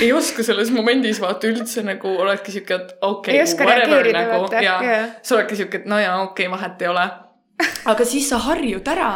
[0.00, 4.42] ei oska selles momendis vaata üldse nagu oledki siuke, et okei ei okay,, whatever nagu
[4.44, 5.08] vaata, ja jah.
[5.22, 7.06] sa oledki siuke, et no jaa, okei okay,, vahet ei ole.
[7.92, 9.10] aga siis sa harjud ära.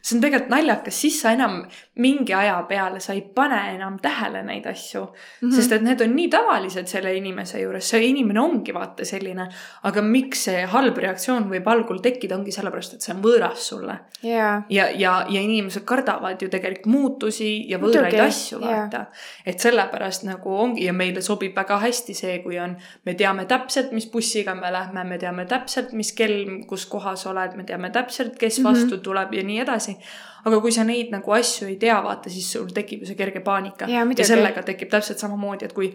[0.00, 1.62] see on tegelikult naljakas, siis sa enam
[2.00, 5.48] mingi aja peale, sa ei pane enam tähele neid asju mm.
[5.48, 5.54] -hmm.
[5.56, 9.48] sest et need on nii tavalised selle inimese juures, see inimene ongi vaata selline.
[9.82, 13.98] aga miks see halb reaktsioon võib algul tekkida, ongi sellepärast, et see on võõras sulle.
[14.22, 19.04] jaa, ja, ja, ja inimesed kardavad ju tegelikult muutusi ja võõraid Muidugi, asju vaata.
[19.46, 23.92] et sellepärast nagu ongi ja meile sobib väga hästi see, kui on, me teame täpselt,
[23.96, 28.36] mis bussiga me lähme, me teame täpselt, mis kell, kus kohas oled, me teame täpselt,
[28.38, 29.04] kes vastu mm -hmm.
[29.04, 29.96] tuleb ja nii edasi.
[30.44, 33.42] aga kui sa neid nagu asju ei tea, vaata, siis sul tekib ju see kerge
[33.44, 33.88] paanika.
[33.90, 35.90] Ja sellega tekib täpselt samamoodi, et kui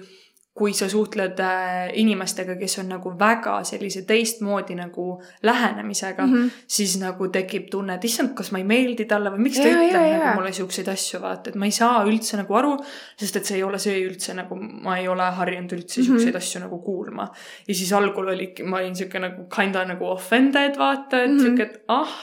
[0.55, 6.33] kui sa suhtled äh, inimestega, kes on nagu väga sellise teistmoodi nagu lähenemisega mm.
[6.33, 6.51] -hmm.
[6.67, 9.81] siis nagu tekib tunne, et issand, kas ma ei meeldi talle või miks ta Jaa,
[9.81, 10.35] ütleb jaa, nagu jaa.
[10.35, 12.77] mulle siukseid asju, vaata, et ma ei saa üldse nagu aru,
[13.19, 16.31] sest et see ei ole see üldse nagu, ma ei ole harjunud üldse siukseid mm
[16.31, 16.37] -hmm.
[16.37, 17.27] asju nagu kuulma.
[17.67, 21.37] ja siis algul oligi, ma olin siuke nagu kinda nagu offended, vaata, et mm.
[21.37, 21.41] -hmm.
[21.41, 22.15] siuke, et ah.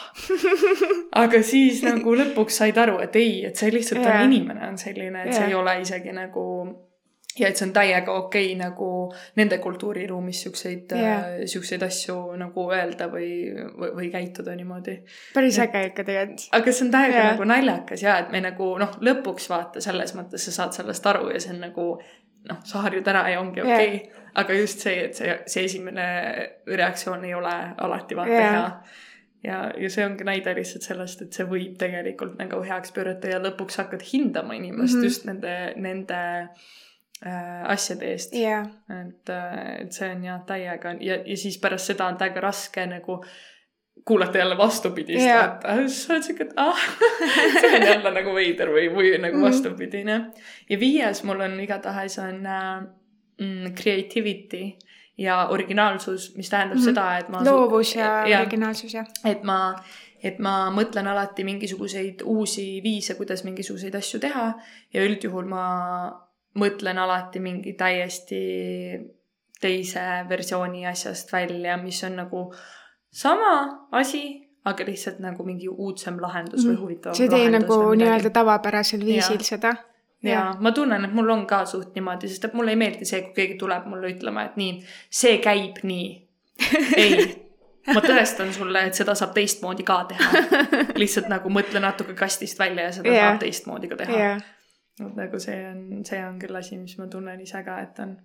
[1.25, 4.01] aga siis nagu lõpuks said aru, et ei, et see lihtsalt.
[4.05, 4.23] Jaa.
[4.23, 5.37] on inimene on selline, et yeah.
[5.37, 6.49] see ei ole isegi nagu
[7.39, 8.89] ja et see on täiega okei okay, nagu
[9.39, 13.31] nende kultuuriruumis siukseid yeah., siukseid asju nagu öelda või,
[13.79, 14.99] või, või käituda niimoodi.
[15.35, 16.49] päris äge ikka tegelikult.
[16.59, 17.31] aga see on täiega yeah.
[17.33, 21.31] nagu naljakas ja et me nagu noh, lõpuks vaata selles mõttes sa saad sellest aru
[21.33, 21.87] ja see on nagu
[22.51, 24.27] noh, sa harjud ära ja ongi okei okay.
[24.43, 26.05] aga just see, et see, see esimene
[26.69, 27.55] reaktsioon ei ole
[27.87, 28.53] alati vaata Jaa.
[28.53, 28.69] hea
[29.49, 33.41] ja, ja see ongi näide lihtsalt sellest, et see võib tegelikult nagu heaks pöörata ja
[33.41, 35.01] lõpuks hakkad hindama inimest mm.
[35.01, 35.09] -hmm.
[35.09, 36.71] just nende, nende äh,
[37.71, 38.63] asjade eest jaa,
[39.01, 39.31] et,
[39.81, 43.21] et see on jah täiega ja, ja siis pärast seda on täiega raske nagu
[44.09, 45.43] kuulata jälle vastupidist Jaa.
[45.43, 46.79] vaata, siis sa oled siuke, et ah,
[47.61, 49.45] see on jälle nagu veider või, või nagu Mhm.
[49.45, 50.17] vastupidine.
[50.71, 52.83] ja viies mul on igatahes on äh,
[53.41, 54.73] mm, creativity
[55.19, 57.45] ja originaalsus, mis tähendab mm seda, et ma.
[57.45, 59.07] loovus ja, ja originaalsus jah.
[59.25, 59.75] et ma,
[60.23, 64.49] et ma mõtlen alati mingisuguseid uusi viise, kuidas mingisuguseid asju teha
[64.95, 65.65] ja üldjuhul ma
[66.59, 68.41] mõtlen alati mingi täiesti
[69.63, 72.55] teise versiooni asjast välja, mis on nagu
[73.13, 73.53] sama
[73.93, 76.81] asi, aga lihtsalt nagu mingi uudsem lahendus või Mhm.
[76.83, 79.49] huvitavam sa ei tee nagu nii-öelda tavapärasel viisil Jaa.
[79.49, 79.75] seda.
[80.23, 83.23] ja ma tunnen, et mul on ka suht niimoodi, sest et mulle ei meeldi see,
[83.23, 86.29] kui keegi tuleb mulle ütlema, et nii, see käib nii.
[87.03, 87.43] ei,
[87.95, 90.43] ma tõestan sulle, et seda saab teistmoodi ka teha.
[90.95, 93.31] lihtsalt nagu mõtle natuke kastist välja ja seda yeah.
[93.31, 94.43] saab teistmoodi ka teha jah,
[95.11, 98.17] et nagu see on, see on küll asi, mis ma tunnen ise ka, et on.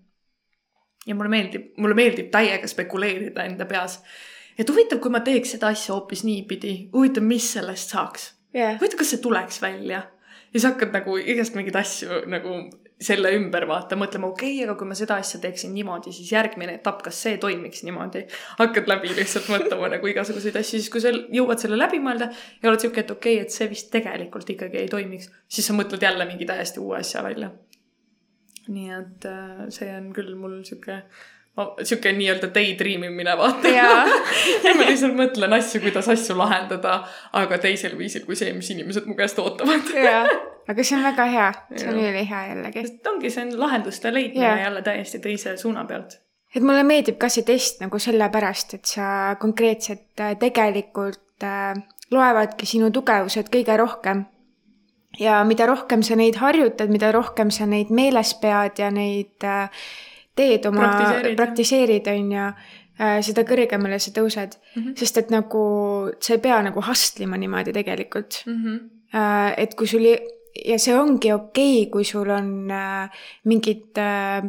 [1.08, 4.02] ja mulle meeldib, mulle meeldib täiega spekuleerida enda peas.
[4.58, 9.02] et huvitav, kui ma teeks seda asja hoopis niipidi, huvitav, mis sellest saaks jah, huvitav,
[9.04, 10.04] kas see tuleks välja?
[10.48, 12.60] ja siis hakkad nagu igast mingeid asju nagu
[12.98, 16.80] selle ümber vaata, mõtlema, okei okay,, aga kui ma seda asja teeksin niimoodi, siis järgmine
[16.80, 18.24] etapp, kas see toimiks niimoodi.
[18.58, 22.72] hakkad läbi lihtsalt mõtlema nagu igasuguseid asju, siis kui sa jõuad selle läbi mõelda ja
[22.72, 26.02] oled siuke, et okei okay,, et see vist tegelikult ikkagi ei toimiks, siis sa mõtled
[26.02, 27.52] jälle mingi täiesti uue asja välja.
[28.68, 30.98] nii et äh, see on küll mul siuke,
[31.86, 34.04] siuke nii-öelda daydream imine vaata jaa,
[34.66, 37.04] ja ma lihtsalt mõtlen asju, kuidas asju lahendada,
[37.38, 39.94] aga teisel viisil kui see, mis inimesed mu käest ootavad.
[39.94, 40.26] jaa.
[40.68, 42.86] aga see on väga hea, see on ülihea jällegi.
[43.10, 44.64] ongi, see on lahenduste leidmine Jaa.
[44.66, 46.18] jälle täiesti teise suuna pealt.
[46.56, 51.76] et mulle meeldib ka see test nagu sellepärast, et sa konkreetselt äh, tegelikult äh,
[52.12, 54.26] loevadki sinu tugevused kõige rohkem.
[55.20, 59.70] ja mida rohkem sa neid harjutad, mida rohkem sa neid meeles pead ja neid äh,
[60.36, 60.92] teed oma,
[61.36, 62.50] Praktiseerid, on ju,
[63.26, 64.84] seda kõrgemale sa tõused mm.
[64.84, 64.94] -hmm.
[64.98, 65.62] sest et nagu
[66.22, 68.44] sa ei pea nagu hustlema niimoodi tegelikult.
[68.46, 68.78] Mm -hmm.
[69.58, 73.10] Et kui sul ei- ja see ongi okei okay,, kui sul on äh,
[73.46, 74.44] mingid äh,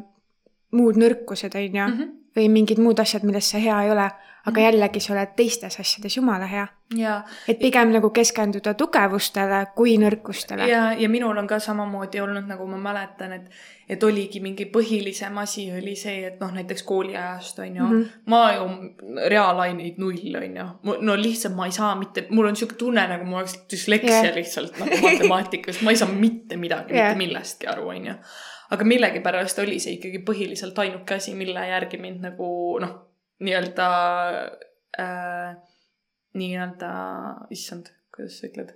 [0.72, 2.08] muud nõrkused, on ju, Mhm.
[2.36, 4.10] või mingid muud asjad, milles sa hea ei ole,
[4.48, 6.66] aga jällegi sa oled teistes asjades jumala hea.
[6.96, 7.18] ja,
[7.48, 10.68] et pigem nagu keskenduda tugevustele kui nõrkustele.
[10.68, 15.36] ja, ja minul on ka samamoodi olnud, nagu ma mäletan, et, et oligi mingi põhilisem
[15.42, 18.02] asi oli see, et noh, näiteks kooliajast on ju mm.
[18.02, 18.30] -hmm.
[18.32, 18.68] ma ju
[19.28, 20.68] reaalaineid null on ju,
[21.00, 24.36] no lihtsalt ma ei saa mitte, mul on siuke tunne, nagu mul oleks düsleksia yeah.
[24.36, 28.14] lihtsalt nagu matemaatikas, ma ei saa mitte midagi yeah., mitte millestki aru, on ju.
[28.70, 32.48] aga millegipärast oli see ikkagi põhiliselt ainuke asi, mille järgi mind nagu
[32.80, 33.07] noh,
[33.44, 33.88] nii-öelda
[34.98, 35.56] äh,,
[36.38, 36.90] nii-öelda,
[37.54, 38.74] issand, kuidas sa ütled?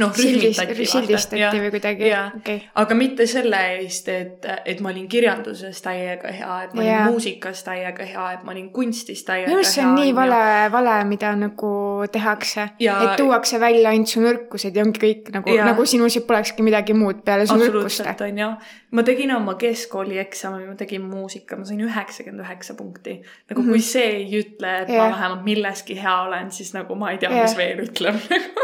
[0.00, 0.86] noh, rühmitati.
[0.88, 2.60] sildistati või kuidagi, okei.
[2.80, 7.02] aga mitte selle eest, et, et ma olin kirjanduses täiega hea, et ma olin Jaa.
[7.10, 9.66] muusikas täiega hea, et ma olin kunstis täiega minu hea.
[9.66, 10.38] arust see on nii vale,
[10.72, 11.72] vale, mida nagu
[12.12, 12.68] tehakse.
[12.80, 16.64] Ja- et tuuakse välja ainult su nõrkused ja ongi kõik nagu, nagu sinus ei polekski
[16.64, 18.48] midagi muud peale su nõrkuste on ju.
[18.96, 23.20] ma tegin oma keskkooli eksami, ma tegin muusika, ma sain üheksakümmend üheksa punkti.
[23.50, 23.70] nagu mm -hmm.
[23.70, 25.04] kui see ei ütle, et Jah.
[25.04, 28.16] ma vähemalt milleski hea olen, siis nagu ma ei tea, mis veel ütleb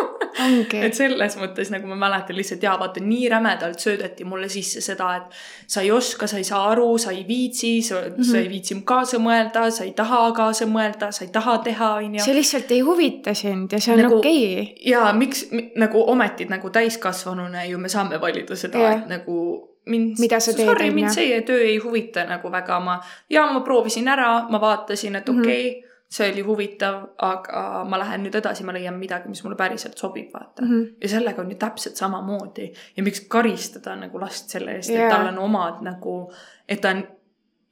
[0.02, 0.94] ongi et.
[0.94, 5.38] selles mõttes nagu ma mäletan lihtsalt jaa, vaata nii rämedalt söödeti mulle sisse seda, et
[5.66, 8.36] sa ei oska, sa ei saa aru, sa ei viitsi, sa mm, -hmm.
[8.36, 12.24] ei viitsi kaasa mõelda, sa ei taha kaasa mõelda, sa ei taha teha, onju.
[12.24, 14.90] see lihtsalt ei huvita sind ja see on Nagu- okei okay..
[14.90, 20.18] ja miks nagu ometi nagu täiskasvanuna ju me saame valida seda yeah., et nagu mind,
[20.18, 22.98] Mida sa teed, sorry, mind see töö ei huvita nagu väga, ma
[23.30, 25.40] ja ma proovisin ära, ma vaatasin, et Mhm.
[25.40, 29.58] okei okay,, see oli huvitav, aga ma lähen nüüd edasi, ma leian midagi, mis mulle
[29.60, 30.70] päriselt sobib, vaata mm.
[30.70, 30.86] -hmm.
[31.02, 35.16] ja sellega on ju täpselt samamoodi ja miks karistada nagu last selle eest yeah., et
[35.16, 36.32] tal on omad nagu,
[36.68, 37.04] et ta on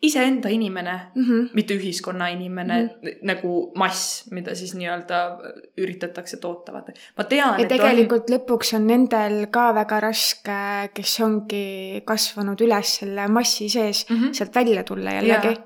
[0.02, 1.48] iseenda inimene Mm -hmm.
[1.52, 3.18] mitte ühiskonna inimene mm, -hmm.
[3.22, 5.38] nagu mass, mida siis nii-öelda
[5.78, 6.92] üritatakse toota, vaata.
[7.18, 12.60] ma tean, ja et on, tegelikult lõpuks on nendel ka väga raske, kes ongi kasvanud
[12.60, 14.16] üles selle massi sees mm.
[14.16, 14.32] -hmm.
[14.32, 15.56] sealt välja tulla jällegi.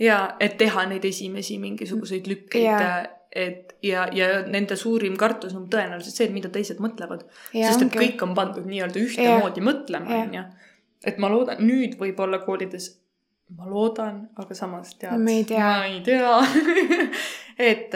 [0.00, 3.04] Ja et teha neid esimesi mingisuguseid lükkeid Jaa.
[3.30, 7.24] et ja, ja nende suurim kartus on tõenäoliselt see, et mida teised mõtlevad.
[7.54, 8.00] Ja sest et ongi.
[8.02, 10.28] kõik on pandud nii-öelda ühtemoodi mõtlema, Jaa.
[10.28, 10.44] onju.
[11.10, 12.88] et ma loodan, nüüd võib-olla koolides,
[13.58, 15.18] ma loodan, aga samas tead.
[15.20, 15.68] Me ei tea.
[15.68, 16.38] ma ei tea
[17.70, 17.94] et,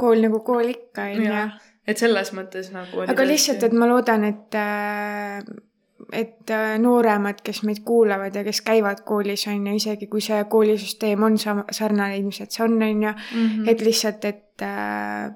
[0.00, 1.42] kool nagu kool ikka, on ju.
[1.88, 3.04] et selles mõttes nagu.
[3.08, 4.60] aga lihtsalt, et ma loodan, et,
[6.12, 10.42] et äh, nooremad, kes meid kuulavad ja kes käivad koolis, on ju, isegi kui see
[10.50, 13.68] koolisüsteem on sama, sarnane ilmselt see on, on ju, mm.
[13.72, 15.32] et lihtsalt, et äh,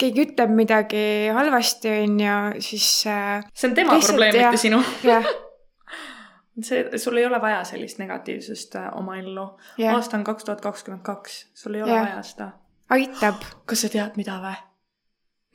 [0.00, 1.04] keegi ütleb midagi
[1.34, 4.80] halvasti, on ju, siis äh, see on tema lihtsalt, probleem, mitte sinu.
[5.06, 5.28] jah,
[6.68, 9.94] see, sul ei ole vaja sellist negatiivsust äh, oma ellu Jah.
[9.94, 12.08] aasta on kaks tuhat kakskümmend kaks, sul ei ole Jah.
[12.08, 12.50] vaja seda.
[12.90, 14.56] aitab, kas sa tead, mida või?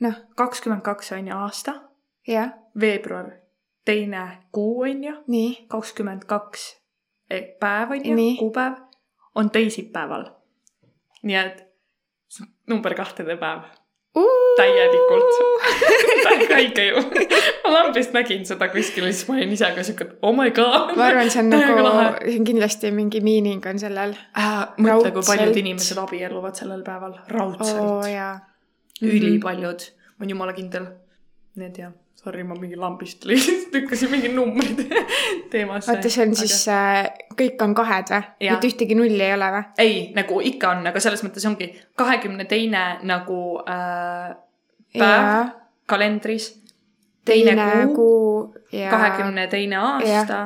[0.06, 1.76] noh, kakskümmend kaks on ju aasta,
[2.28, 3.39] jah, veebruar,
[3.90, 6.68] teine kuu on ju, nii, kakskümmend kaks
[7.60, 8.78] päev on ju Nii., kuupäev
[9.34, 10.24] on teisipäeval.
[11.22, 11.66] nii et
[12.68, 13.66] number kahtede päev,
[14.58, 15.32] täielikult.
[16.24, 17.02] täiega õige ju.
[17.64, 20.50] ma lambist nägin seda kuskil ja siis ma olin ise ka siuke, et oh my
[20.54, 20.94] god.
[20.98, 21.78] ma arvan, see on nagu
[22.24, 24.14] see on kindlasti mingi meaning on sellel.
[24.38, 24.60] äh,.
[24.78, 28.06] mõtle, kui paljud inimesed abielluvad sellel päeval, raudselt oh,
[29.00, 30.90] ülipaljud, on jumala kindel.
[31.58, 34.82] Need jah, sorry, ma mingi lambist lihtsalt lükkasin mingid numbrid
[35.52, 35.92] teemasse.
[35.92, 36.56] vaata, see on siis,
[37.38, 38.28] kõik on kahed või?
[38.44, 39.64] Mitte ühtegi nulli ei ole või?
[39.84, 44.34] ei, nagu ikka on, aga selles mõttes ongi kahekümne teine nagu äh,
[44.96, 45.56] päev
[45.90, 46.52] kalendris,
[47.26, 47.56] teine,
[47.96, 50.44] kuu, ja kahekümne teine aasta ja,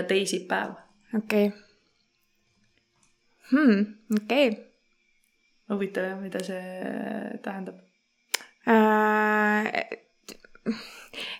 [0.00, 0.74] ja teisipäev.
[1.16, 1.58] okei okay.
[3.54, 3.86] hmm,.
[4.18, 4.62] okei okay.
[5.70, 6.62] huvitav jah, mida see
[7.46, 7.78] tähendab.
[8.66, 10.02] äh,.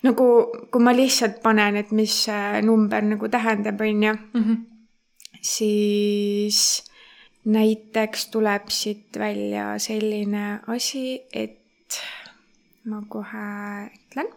[0.05, 0.27] nagu,
[0.71, 4.15] kui ma lihtsalt panen, et mis see number nagu tähendab, on ju,
[5.41, 6.83] siis
[7.45, 11.99] näiteks tuleb siit välja selline asi, et
[12.85, 13.47] ma kohe
[13.89, 14.27] ütlen.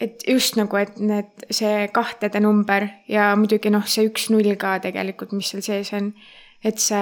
[0.00, 4.76] et just nagu, et need, see kahtede number ja muidugi noh, see üks null ka
[4.84, 6.10] tegelikult, mis seal sees on,
[6.62, 7.00] et see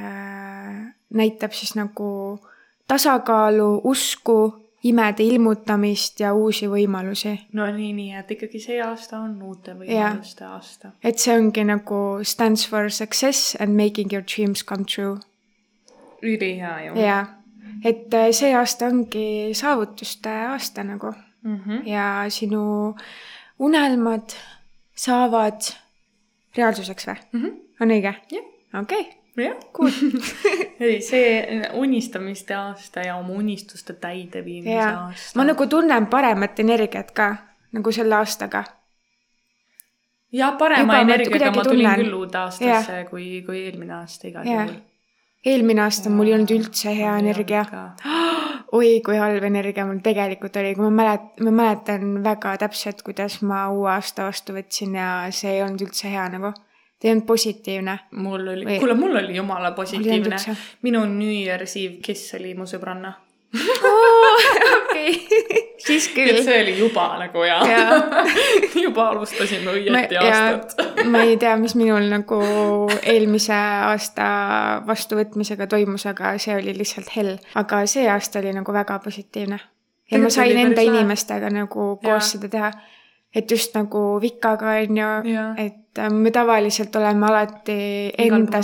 [0.00, 0.78] äh,
[1.12, 2.40] näitab siis nagu
[2.88, 7.36] tasakaalu, usku, imede ilmutamist ja uusi võimalusi.
[7.52, 10.92] no nii, nii et ikkagi see aasta on uute võimaluste aasta.
[11.02, 15.18] et see ongi nagu stands for success and making your dreams come true.
[16.22, 16.94] ülihea ju.
[17.00, 17.26] jaa,
[17.84, 21.88] et äh, see aasta ongi saavutuste aasta nagu Mm -hmm.
[21.88, 22.94] ja sinu
[23.58, 24.30] unelmad
[24.94, 25.60] saavad
[26.56, 27.16] reaalsuseks või?
[27.32, 27.52] Mm -hmm.
[27.80, 28.14] on õige?
[28.30, 28.44] Jah.
[28.82, 29.90] okei, jah, cool.
[30.80, 35.06] ei, see unistamiste aasta ja oma unistuste täideviimise jaa.
[35.06, 35.38] aasta.
[35.38, 37.34] ma nagu tunnen paremat energiat ka
[37.72, 38.64] nagu selle aastaga.
[40.32, 42.00] ja parema Juba energiaga ma tulin tunnen.
[42.04, 44.74] küll uude aastasse kui, kui eelmine aasta igal juhul.
[45.46, 47.64] eelmine aasta mul ei olnud üldse hea energia.
[48.78, 53.40] oi, kui halb energia mul tegelikult oli, kui ma mälet-, ma mäletan väga täpselt, kuidas
[53.42, 56.52] ma uue aasta vastu võtsin ja see ei olnud üldse hea nagu.
[57.04, 57.98] Ei olnud positiivne.
[58.12, 60.38] mul oli Või-, kuule, mul oli jumala positiivne
[60.82, 63.12] minu New Year's Eve kiss oli mu sõbranna.
[64.76, 65.28] okei,
[65.86, 66.38] siis et küll.
[66.44, 67.64] see oli juba nagu Jaa.
[68.84, 71.04] juba alustasime õieti aastat.
[71.04, 72.40] ma ei tea, mis minul nagu
[73.02, 74.30] eelmise aasta
[74.88, 77.36] vastuvõtmisega toimus, aga see oli lihtsalt hell.
[77.60, 79.60] aga see aasta oli nagu väga positiivne.
[79.60, 82.72] ja ma Tegelikult sain oli enda inimestega nagu koos seda teha.
[83.34, 85.06] Et just nagu Vikaga on ju
[85.56, 88.60] et äh, me tavaliselt oleme alati enda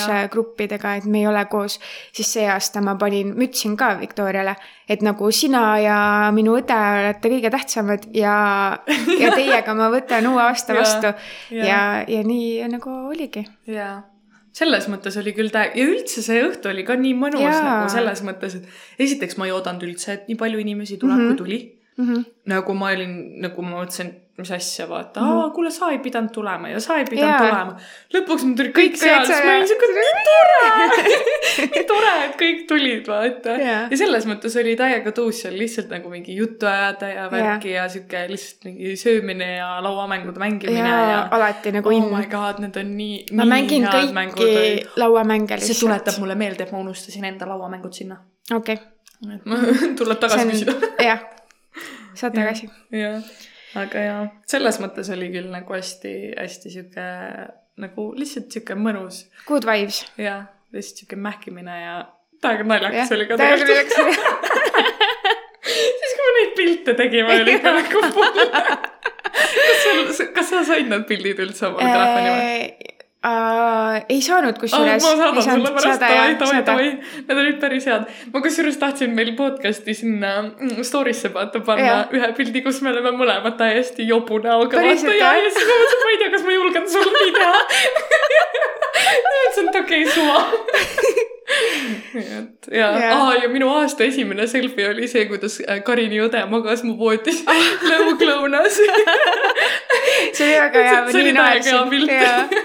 [0.00, 1.78] sõprusgruppidega, et me ei ole koos.
[2.12, 4.56] siis see aasta ma panin, ma ütlesin ka Viktoriale,
[4.88, 5.96] et nagu sina ja
[6.34, 8.78] minu õde olete kõige tähtsamad ja,
[9.20, 11.12] ja teiega ma võtan uue aasta vastu.
[11.50, 11.66] jaa.
[11.66, 13.44] ja, ja nii nagu oligi.
[13.66, 14.02] jaa,
[14.52, 17.60] selles mõttes oli küll tä- ja üldse see õhtu oli ka nii mõnus Jaa.
[17.62, 18.66] nagu selles mõttes, et
[19.06, 21.30] esiteks ma ei oodanud üldse, et nii palju inimesi tuleb mm, Mhm.
[21.30, 21.36] -hmm.
[21.36, 21.79] kui tuli.
[22.50, 26.70] Nagu ma olin, nagu ma mõtlesin, mis asja, vaata, aa, kuule, sa ei pidanud tulema
[26.70, 27.28] ja sa ei pidanud.
[27.28, 27.40] Jaa.
[27.44, 27.74] tulema.
[28.14, 31.18] lõpuks mul tuli kõik Kõik seal, siis ma olin siuke, nii tore,
[31.74, 33.56] nii tore, et kõik tulid, vaata.
[33.60, 33.82] Jaa.
[33.92, 37.84] ja selles mõttes oli täiega tuus seal lihtsalt nagu mingi juttu ajada ja värki ja
[37.92, 42.24] siuke lihtsalt mingi söömine ja lauamängude mängimine ja ja, alati nagu oh in my.
[42.30, 46.18] god, need on nii, ma nii mängin head mängud kõiki lauamänge see tuletab.
[46.22, 48.20] mulle meelde, et ma unustasin enda lauamängud sinna.
[48.54, 48.78] okei,
[49.44, 49.60] ma,
[49.98, 50.76] tuleb tagasi küsida.
[51.10, 51.22] jah,
[52.18, 52.70] saad tagasi.
[52.94, 53.26] jah,
[53.80, 57.08] aga jaa, selles mõttes oli küll nagu hästi-hästi sihuke
[57.80, 60.04] nagu lihtsalt sihuke mõnus Good vibes.
[60.20, 60.42] ja
[60.74, 61.96] lihtsalt sihuke mähkimine ja
[62.42, 63.90] täiega naljakas jah, oli ka tegelikult.
[66.00, 68.04] siis, kui me neid pilte tegime, oli ikka nagu
[69.60, 72.96] kas sul, kas sa said need pildid üldse oma telefoni või?
[73.20, 75.04] Uh, ei saanud kusjuures.
[75.04, 76.86] ma saadan sulle pärast, davai, davai, davai
[77.26, 78.06] need olid päris head.
[78.32, 82.14] ma kusjuures tahtsin meil podcast'i sinna mm, story'sse vaata panna Jah.
[82.16, 84.80] ühe pildi, kus me oleme mõlemad täiesti jobu näoga.
[84.80, 87.60] Ja, ja siis ma mõtlesin, ma ei tea, kas ma julgen sulle nii teha.
[89.28, 91.28] mõtlesin, et okei okay,, suva.
[92.20, 93.14] et ja Jah.
[93.16, 97.42] ah,, ja minu aasta esimene selfie oli see, kuidas äh, Karini õde magas mu voodis
[97.46, 98.78] lõuklõunas.
[100.36, 102.12] see oli väga hea, See oli täiega hea pilt.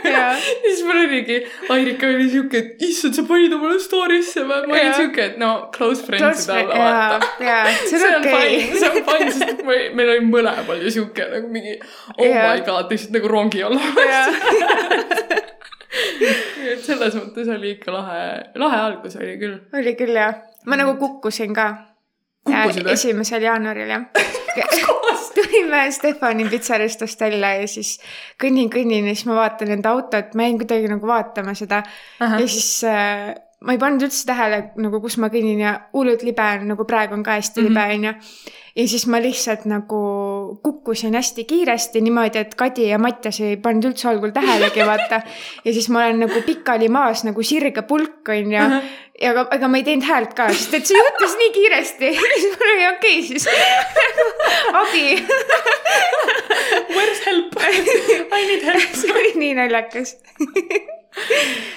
[0.06, 0.26] ja,
[0.66, 1.40] siis mul oligi,
[1.76, 4.62] Airika oli siuke, et issand, sa panid omale story'sse või?
[4.70, 7.74] ma olin siuke, et no close friends Close ida alla friend- vaata.
[7.90, 8.62] see on okei.
[8.62, 11.78] fine, see on fine, sest me, meil oli mõlemal ju siuke nagu mingi
[12.18, 12.48] oh Jaa.
[12.54, 15.54] my god, lihtsalt nagu rongi alla.
[16.22, 18.22] Ja et selles mõttes oli ikka lahe,
[18.56, 19.60] lahe algus oli küll.
[19.74, 20.36] oli küll jah.
[20.66, 21.68] ma nagu kukkusin ka.
[22.94, 24.04] Esimesel jaanuaril jah.
[25.36, 27.98] tulime Stefani pitsaristust välja ja siis
[28.42, 31.82] kõnnin, kõnnin ja siis ma vaatan enda autot, ma jäin kuidagi nagu vaatama seda
[32.24, 32.40] Ahah.
[32.40, 33.34] ja siis äh,
[33.66, 37.18] ma ei pannud üldse tähele nagu, kus ma kõnnin ja hullult libe on, nagu praegu
[37.18, 37.68] on ka hästi Mhm.
[37.68, 38.14] libe onju.
[38.76, 40.00] Ja siis ma lihtsalt nagu
[40.64, 45.22] kukkusin hästi kiiresti niimoodi, et Kadi ja Mattias ei pannud üldse algul tähelegi, vaata.
[45.66, 48.90] ja siis ma olen nagu pikali maas nagu sirge pulk onju Ahah.
[49.22, 52.12] ja aga, aga ma ei teinud häält ka, sest et see juhtus nii kiiresti.
[52.44, 53.48] siis mul oli okei okay, siis.
[54.82, 55.06] abi,
[56.96, 57.56] Where's help?
[57.62, 58.92] I need help.
[59.00, 60.18] see oli nii naljakas.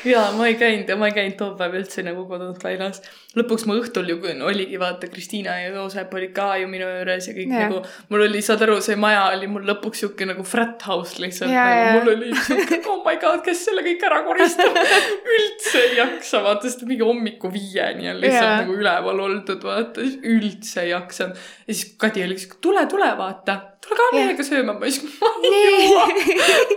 [0.05, 3.03] jaa, ma ei käinud ja ma ei käinud too päev üldse nagu kodunt väljas.
[3.41, 7.29] Lõpuks ma õhtul ju kui oligi, vaata, Kristiina ja Joosep olid ka ju minu juures
[7.31, 7.69] ja kõik yeah.
[7.69, 7.81] nagu,
[8.13, 11.99] mul oli, saad aru, see maja oli mul lõpuks sihuke nagu frat house lihtsalt nagu
[11.99, 14.79] mul oli sihuke, oh my god, kes selle kõik ära koristab.
[15.39, 18.61] üldse ei jaksa, vaata, sest mingi hommiku viieni on lihtsalt yeah.
[18.63, 21.49] nagu üleval oldud, vaata, üldse ei jaksanud.
[21.67, 25.35] ja siis Kadi oli sihuke, tule, tule, vaata, tule ka meiega sööma, ma siis, ma
[25.43, 26.09] ei jõua,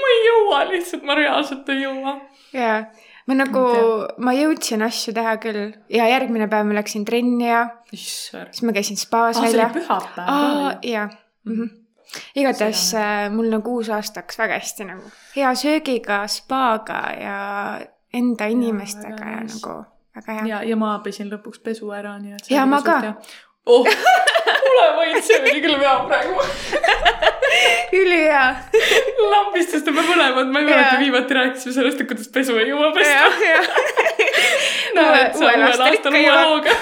[0.02, 2.20] ma ei jõua lihtsalt, ma reaalselt ei jõua
[2.54, 2.82] jaa,
[3.28, 3.66] ma nagu,
[4.24, 8.54] ma jõudsin asju teha küll ja järgmine päev ma läksin trenni ja issand.
[8.54, 11.08] siis ma käisin spaas aa, see välja pühapäev jaa
[11.46, 11.70] mm -hmm.
[12.36, 17.40] igatahes äh, mul nagu uus aasta hakkas väga hästi nagu hea söögiga, spaaga ja
[18.14, 19.56] enda inimestega ja nice.
[19.56, 19.84] nagu
[20.16, 20.48] väga hea.
[20.48, 22.52] ja, ja ma pesin lõpuks pesu ära, nii et.
[22.52, 22.98] Jaa, ma ka..
[23.66, 23.86] oh,
[24.66, 26.42] kuule, võid, see oli küll hea praegu.
[28.02, 28.46] ülihea.
[29.32, 33.32] lambistest me mõlemad, ma ei mäleta viimati rääkisime sellest, et kuidas pesu ei jõua pesta.
[33.46, 33.70] jah.
[34.98, 36.78] näed, sa uuel aastal uue hooga.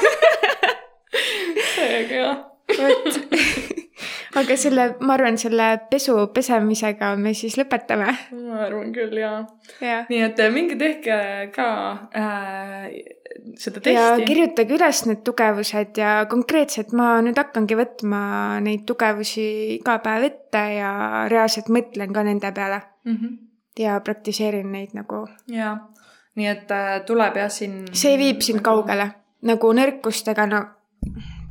[1.75, 2.37] seega jah.
[2.77, 3.19] vot.
[4.39, 8.13] aga selle, ma arvan, selle pesu pesemisega me siis lõpetame.
[8.33, 9.43] ma arvan küll jaa.
[9.81, 10.09] jah.
[10.11, 11.21] nii et äh, minge tehke
[11.55, 11.69] ka
[12.15, 12.89] äh,
[13.59, 14.25] seda ja testi.
[14.29, 18.21] kirjutage üles need tugevused ja konkreetselt ma nüüd hakkangi võtma
[18.65, 19.45] neid tugevusi
[19.77, 20.91] iga päev ette ja
[21.31, 23.15] reaalselt mõtlen ka nende peale mm.
[23.15, 23.37] -hmm.
[23.79, 25.27] ja praktiseerin neid nagu.
[25.47, 25.75] jaa,
[26.35, 27.85] nii et äh, tuleb jah siin.
[27.93, 29.11] see viib sind kaugele,
[29.41, 30.63] nagu nõrkustega, no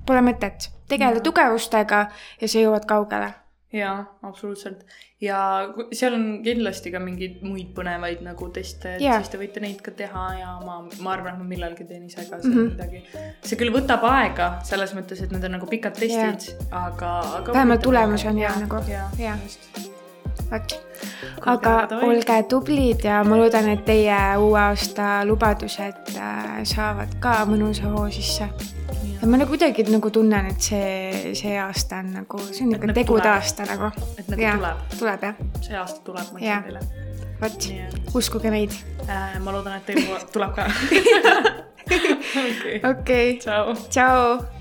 [0.07, 1.25] pole mõtet, tegele Jaa.
[1.25, 2.09] tugevustega
[2.41, 3.35] ja sa jõuad kaugele.
[3.73, 4.85] jaa, absoluutselt.
[5.21, 5.39] Ja
[5.93, 9.19] seal on kindlasti ka mingeid muid põnevaid nagu teste, et Jaa.
[9.19, 12.23] siis te võite neid ka teha ja ma, ma arvan, et ma millalgi teen ise
[12.29, 12.71] ka seal mm -hmm.
[12.71, 13.03] midagi.
[13.43, 17.53] see küll võtab aega selles mõttes, et need on nagu pikad testid, aga, aga.
[17.53, 18.83] Vähemalt tulemus on hea nagu.
[18.89, 19.39] Jaa.
[19.43, 19.91] just.
[20.51, 20.79] vot,
[21.47, 27.91] aga olge tublid ja ma loodan, et teie uue aasta lubadused äh, saavad ka mõnusa
[27.91, 28.49] hoo sisse.
[29.21, 32.91] Ja ma nagu kuidagi nagu tunnen, et see, see aasta on nagu, see on ikka
[32.91, 33.33] nagu tegude tuleb.
[33.35, 33.93] aasta nagu.
[34.19, 34.57] et nagu Jaa.
[34.59, 36.85] tuleb, tuleb jah, see aasta tuleb, ma ütlen teile.
[37.41, 37.71] vot,
[38.21, 38.77] uskuge meid.
[39.09, 40.69] äh, ma loodan, et teil tuleb ka.
[42.45, 43.75] okei, okei, tšau.
[43.89, 44.58] tšau